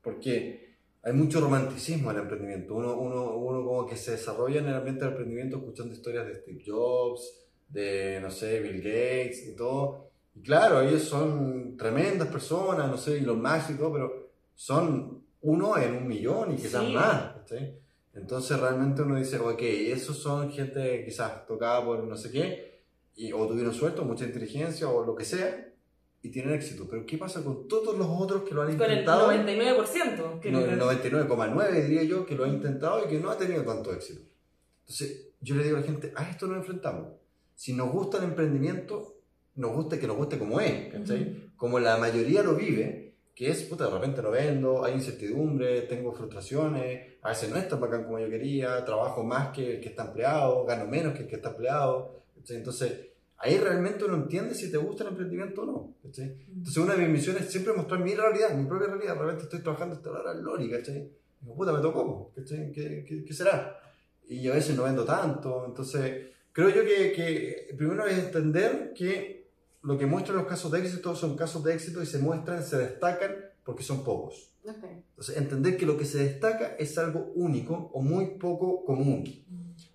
[0.01, 2.75] Porque hay mucho romanticismo en el emprendimiento.
[2.75, 6.35] Uno, uno, uno como que se desarrolla en el ambiente del emprendimiento escuchando historias de
[6.35, 10.09] Steve Jobs, de, no sé, Bill Gates y todo.
[10.35, 15.95] Y claro, ellos son tremendas personas, no sé, y los todo, pero son uno en
[15.95, 16.93] un millón y quizás Sí.
[16.93, 17.33] más.
[17.37, 17.77] ¿cachai?
[18.13, 22.81] Entonces realmente uno dice, ok, esos son gente quizás tocada por no sé qué,
[23.15, 25.70] y, o tuvieron suerte, o mucha inteligencia, o lo que sea,
[26.23, 26.87] y tienen éxito.
[26.89, 29.31] Pero ¿qué pasa con todos los otros que lo han Con el intentado?
[29.31, 30.39] 99%.
[30.39, 33.63] Que No, el 99,9 diría yo que lo ha intentado y que no ha tenido
[33.63, 34.21] tanto éxito.
[34.81, 37.07] Entonces, yo le digo a la gente, a esto nos enfrentamos.
[37.55, 39.17] Si nos gusta el emprendimiento,
[39.55, 41.21] nos gusta que nos guste como es, ¿cachai?
[41.21, 41.57] Ujú.
[41.57, 46.11] Como la mayoría lo vive, que es, puta, de repente no vendo, hay incertidumbre, tengo
[46.11, 49.89] frustraciones, a veces no es tan bacán como yo quería, trabajo más que el que
[49.89, 52.57] está empleado, gano menos que el que está empleado, ¿cachai?
[52.57, 53.10] Entonces,
[53.41, 56.45] ahí realmente uno entiende si te gusta el emprendimiento o no, ¿cachai?
[56.47, 59.15] Entonces una de mis misiones es siempre mostrar mi realidad, mi propia realidad.
[59.15, 60.97] De repente estoy trabajando esta hora al Loli, ¿cachai?
[60.97, 62.71] Y digo, puta, me tocó, ¿cachai?
[62.71, 63.79] ¿Qué, qué, qué será?
[64.27, 65.65] Y a veces no vendo tanto.
[65.65, 69.49] Entonces, creo yo que, que primero es entender que
[69.81, 72.77] lo que muestran los casos de éxito son casos de éxito y se muestran, se
[72.77, 73.35] destacan
[73.65, 74.51] porque son pocos.
[74.63, 74.83] Ok.
[75.09, 79.23] Entonces, entender que lo que se destaca es algo único o muy poco común.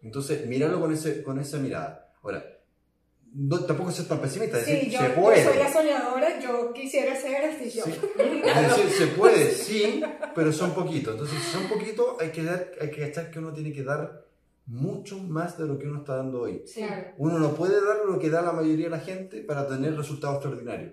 [0.02, 2.12] Entonces, mirarlo con, ese, con esa mirada.
[2.22, 2.55] Ahora,
[3.34, 5.44] no, tampoco ser tan pesimista, es Sí, decir, yo, se yo puede.
[5.44, 7.80] soy la soñadora, yo quisiera ser Steve Sí.
[7.80, 7.98] Jobs.
[8.46, 10.02] Es decir, se puede, sí,
[10.34, 11.12] pero son poquitos.
[11.14, 14.24] Entonces, si son poquitos, hay que, dar, hay que cachar que uno tiene que dar
[14.66, 16.62] mucho más de lo que uno está dando hoy.
[16.74, 17.12] Claro.
[17.18, 20.36] Uno no puede dar lo que da la mayoría de la gente para tener resultados
[20.36, 20.92] extraordinarios.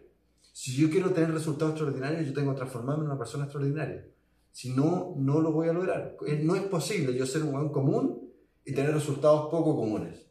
[0.52, 4.06] Si yo quiero tener resultados extraordinarios, yo tengo que transformarme en una persona extraordinaria.
[4.52, 6.16] Si no, no lo voy a lograr.
[6.28, 8.30] Eh, No es posible yo ser un buen común
[8.64, 10.24] y tener resultados poco comunes.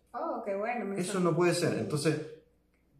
[0.42, 0.84] Oh, qué bueno.
[0.84, 1.78] me Eso no puede ser.
[1.78, 2.16] Entonces,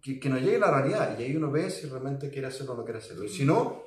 [0.01, 2.76] que, que nos llegue la realidad y ahí uno ve si realmente quiere hacerlo o
[2.76, 3.24] no quiere hacerlo.
[3.24, 3.82] Y si no,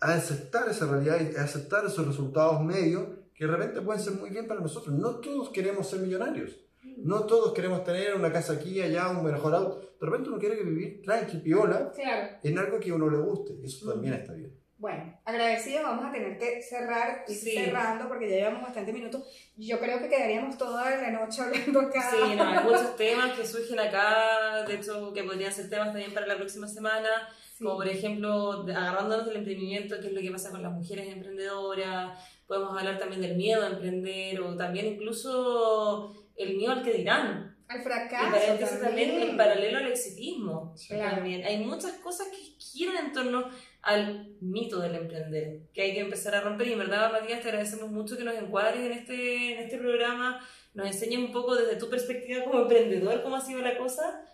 [0.00, 4.14] a aceptar esa realidad y a aceptar esos resultados medios que de repente pueden ser
[4.14, 4.94] muy bien para nosotros.
[4.94, 6.58] No todos queremos ser millonarios.
[6.98, 9.80] No todos queremos tener una casa aquí, allá, un mejor auto.
[10.00, 12.36] De repente uno quiere vivir tranqui, piola, Claro.
[12.42, 13.54] en algo que a uno le guste.
[13.64, 14.52] Eso también está bien.
[14.82, 17.52] Bueno, agradecido, vamos a tener que cerrar y Sí.
[17.52, 19.22] cerrando porque ya llevamos bastantes minutos.
[19.56, 22.10] Yo creo que quedaríamos toda la noche hablando acá.
[22.10, 26.12] Sí, no, hay muchos temas que surgen acá, de hecho, que podrían ser temas también
[26.12, 27.62] para la próxima semana, Sí.
[27.62, 32.18] como por ejemplo, agarrándonos del emprendimiento, qué es lo que pasa con las mujeres emprendedoras,
[32.48, 37.56] podemos hablar también del miedo a emprender, o también incluso el miedo al que dirán,
[37.68, 38.32] Al y fracaso.
[38.32, 39.30] paréntesis también también.
[39.30, 40.74] en paralelo al exitismo.
[40.76, 40.96] Sí.
[40.98, 41.44] También.
[41.44, 43.48] Hay muchas cosas que giran en torno
[43.82, 46.68] al mito del emprender, que hay que empezar a romper.
[46.68, 50.40] Y en verdad, Matías, te agradecemos mucho que nos encuadres en este, en este programa,
[50.74, 54.24] nos enseñes un poco desde tu perspectiva como emprendedor cómo ha sido la cosa,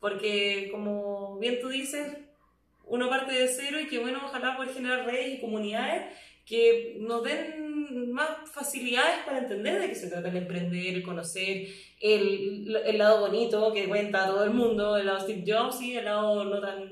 [0.00, 2.16] porque como bien tú dices,
[2.84, 6.14] uno parte de cero y que bueno, ojalá poder generar redes y comunidades
[6.46, 11.66] que nos den más facilidades para entender de qué se trata el emprender, el conocer,
[12.00, 16.04] el, el lado bonito que cuenta todo el mundo, el lado Steve Jobs y el
[16.04, 16.88] lado no tan,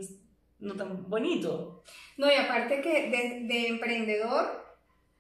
[0.61, 1.83] no tan bonito.
[2.17, 4.65] No, y aparte que de, de emprendedor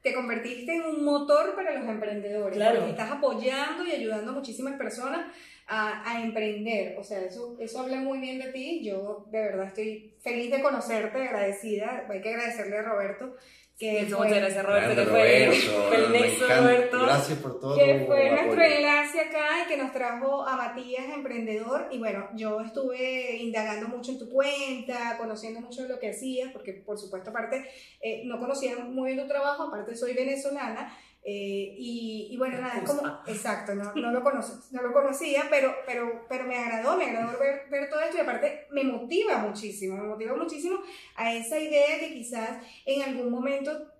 [0.05, 2.57] te convertiste en un motor para los emprendedores.
[2.57, 2.77] Claro.
[2.77, 5.27] Porque estás apoyando y ayudando a muchísimas personas
[5.67, 6.99] a, a, emprender.
[6.99, 8.85] O sea, eso, eso habla muy bien de ti.
[8.85, 12.07] Yo de verdad estoy feliz de conocerte, agradecida.
[12.11, 13.35] Hay que agradecerle a Roberto
[13.79, 15.51] que Eso, fue, muchas gracias Roberto, que fue el
[16.13, 16.49] nexo.
[16.49, 17.03] Roberto.
[17.03, 17.77] Gracias por todo.
[17.77, 21.89] que fue nuestro enlace acá y que nos trajo a Matías Emprendedor.
[21.91, 26.53] Y bueno, yo estuve indagando mucho en tu cuenta, conociendo mucho de lo que hacías,
[26.53, 27.69] porque por supuesto, aparte,
[28.01, 30.97] eh, no conocía muy bien tu trabajo, aparte soy venezolana.
[31.27, 35.45] Eh, y, y bueno, nada, es como, exacto, no, no, lo conocí, no lo conocía,
[35.49, 39.39] pero, pero, pero me agradó, me agradó ver, ver todo esto y aparte me motiva
[39.39, 40.79] muchísimo, me motiva muchísimo
[41.17, 43.91] a esa idea que quizás en algún momento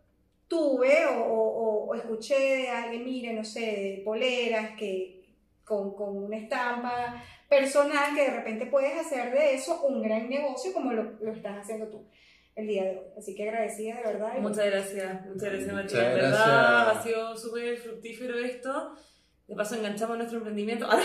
[0.49, 5.25] tuve o, o- o escuché de alguien, mire, no sé, de poleras que
[5.65, 10.73] con, con una estampa personal que de repente puedes hacer de eso un gran negocio
[10.75, 12.05] como lo, lo estás haciendo tú
[12.57, 13.07] el día de hoy.
[13.19, 14.39] Así que agradecida de verdad.
[14.39, 15.69] Muchas gracias, muchas gracias.
[15.69, 16.15] En gracias.
[16.15, 18.95] verdad ha sido súper fructífero esto.
[19.47, 20.89] De paso enganchamos nuestro emprendimiento.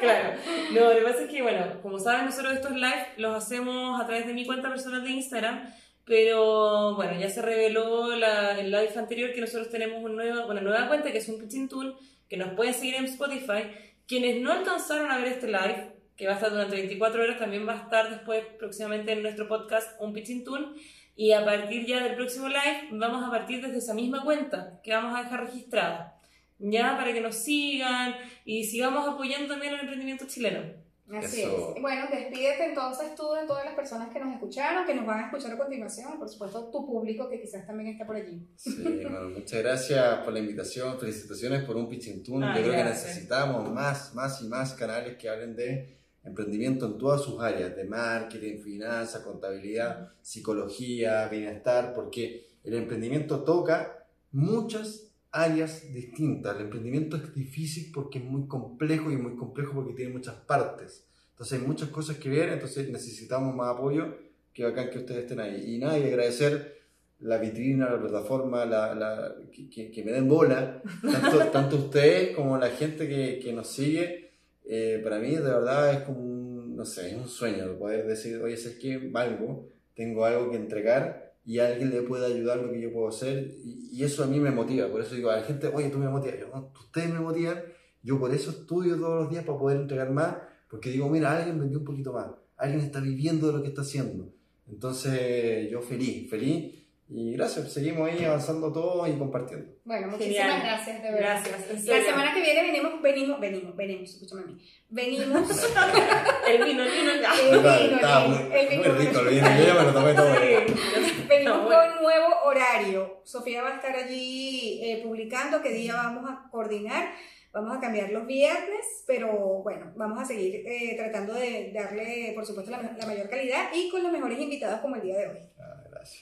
[0.00, 0.34] Claro.
[0.72, 4.04] No, lo que pasa es que, bueno, como saben, nosotros estos live los hacemos a
[4.04, 5.72] través de mi cuenta personal de Instagram,
[6.04, 10.60] pero bueno, ya se reveló la, el live anterior que nosotros tenemos una nueva, una
[10.60, 11.96] nueva cuenta que es un Pitching Tool,
[12.28, 13.70] que nos pueden seguir en Spotify.
[14.08, 17.66] Quienes no alcanzaron a ver este live, que va a estar durante 24 horas, también
[17.66, 20.76] va a estar después próximamente en nuestro podcast un Pitching Tool.
[21.14, 24.92] Y a partir ya del próximo live, vamos a partir desde esa misma cuenta que
[24.92, 26.18] vamos a dejar registrada.
[26.58, 30.82] Ya, para que nos sigan y sigamos apoyando también el emprendimiento chileno.
[31.10, 31.74] Así Eso.
[31.76, 31.82] es.
[31.82, 35.26] Bueno, despídete entonces tú de todas las personas que nos escucharon, que nos van a
[35.26, 38.48] escuchar a continuación, y por supuesto tu público que quizás también está por allí.
[38.56, 42.42] Sí, bueno, muchas gracias por la invitación, felicitaciones por un pitching tool.
[42.42, 46.98] Ah, Yo creo que necesitamos más, más y más canales que hablen de emprendimiento en
[46.98, 55.92] todas sus áreas, de marketing, finanzas, contabilidad, psicología, bienestar, porque el emprendimiento toca muchas áreas
[55.92, 56.56] distintas.
[56.56, 61.06] El emprendimiento es difícil porque es muy complejo y muy complejo porque tiene muchas partes.
[61.32, 64.14] Entonces hay muchas cosas que ver, entonces necesitamos más apoyo.
[64.52, 65.74] Que bacán que ustedes estén ahí.
[65.74, 66.82] Y nada, y agradecer
[67.20, 72.58] la vitrina, la plataforma, la, la- que, que- me den bola, tanto, tanto ustedes como
[72.58, 74.21] la gente que, que nos sigue.
[74.64, 78.40] Eh, para mí, de verdad, es como un, no sé, es un sueño poder decir,
[78.42, 82.80] oye, es que valgo, tengo algo que entregar y alguien le puede ayudar lo que
[82.80, 83.54] yo puedo hacer.
[83.64, 84.88] Y, y eso a mí me motiva.
[84.88, 86.38] Por eso digo a la gente, oye, tú me motivas.
[86.38, 87.62] Yo, no, ustedes me motivan.
[88.02, 90.36] Yo por eso estudio todos los días para poder entregar más,
[90.68, 93.82] porque digo, mira, alguien vendió un poquito más, alguien está viviendo de lo que está
[93.82, 94.32] haciendo.
[94.68, 96.81] Entonces, yo feliz, feliz.
[97.14, 99.70] Y gracias, seguimos ahí avanzando todos y compartiendo.
[99.84, 100.62] Bueno, muchísimas Genial.
[100.62, 101.42] gracias, de verdad.
[101.46, 101.84] Gracias.
[101.84, 104.56] La semana que viene venimos, venimos, venimos, venimos, escúchame a mí.
[104.88, 105.48] Venimos.
[106.48, 107.12] El vino, el vino.
[107.12, 108.82] El vino, el vino, muy, el vino.
[108.82, 110.34] muy rico el vino, yo ya me lo tomé todo.
[110.34, 111.24] Sí.
[111.28, 111.92] Venimos No, bueno.
[111.94, 113.20] con nuevo horario.
[113.24, 117.10] Sofía va a estar allí eh, publicando qué día vamos a coordinar.
[117.52, 119.28] Vamos a cambiar los viernes, pero
[119.62, 123.90] bueno, vamos a seguir eh, tratando de darle, por supuesto, la, la mayor calidad y
[123.90, 125.38] con los mejores invitados como el día de hoy.
[125.60, 126.21] Ah, gracias.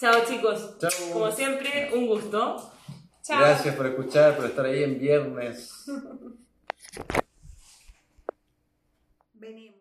[0.00, 0.78] Chao chicos.
[0.78, 0.90] Chao.
[1.12, 2.72] Como siempre, un gusto.
[3.22, 3.38] Chao.
[3.38, 5.84] Gracias por escuchar, por estar ahí en viernes.
[9.34, 9.79] Venimos.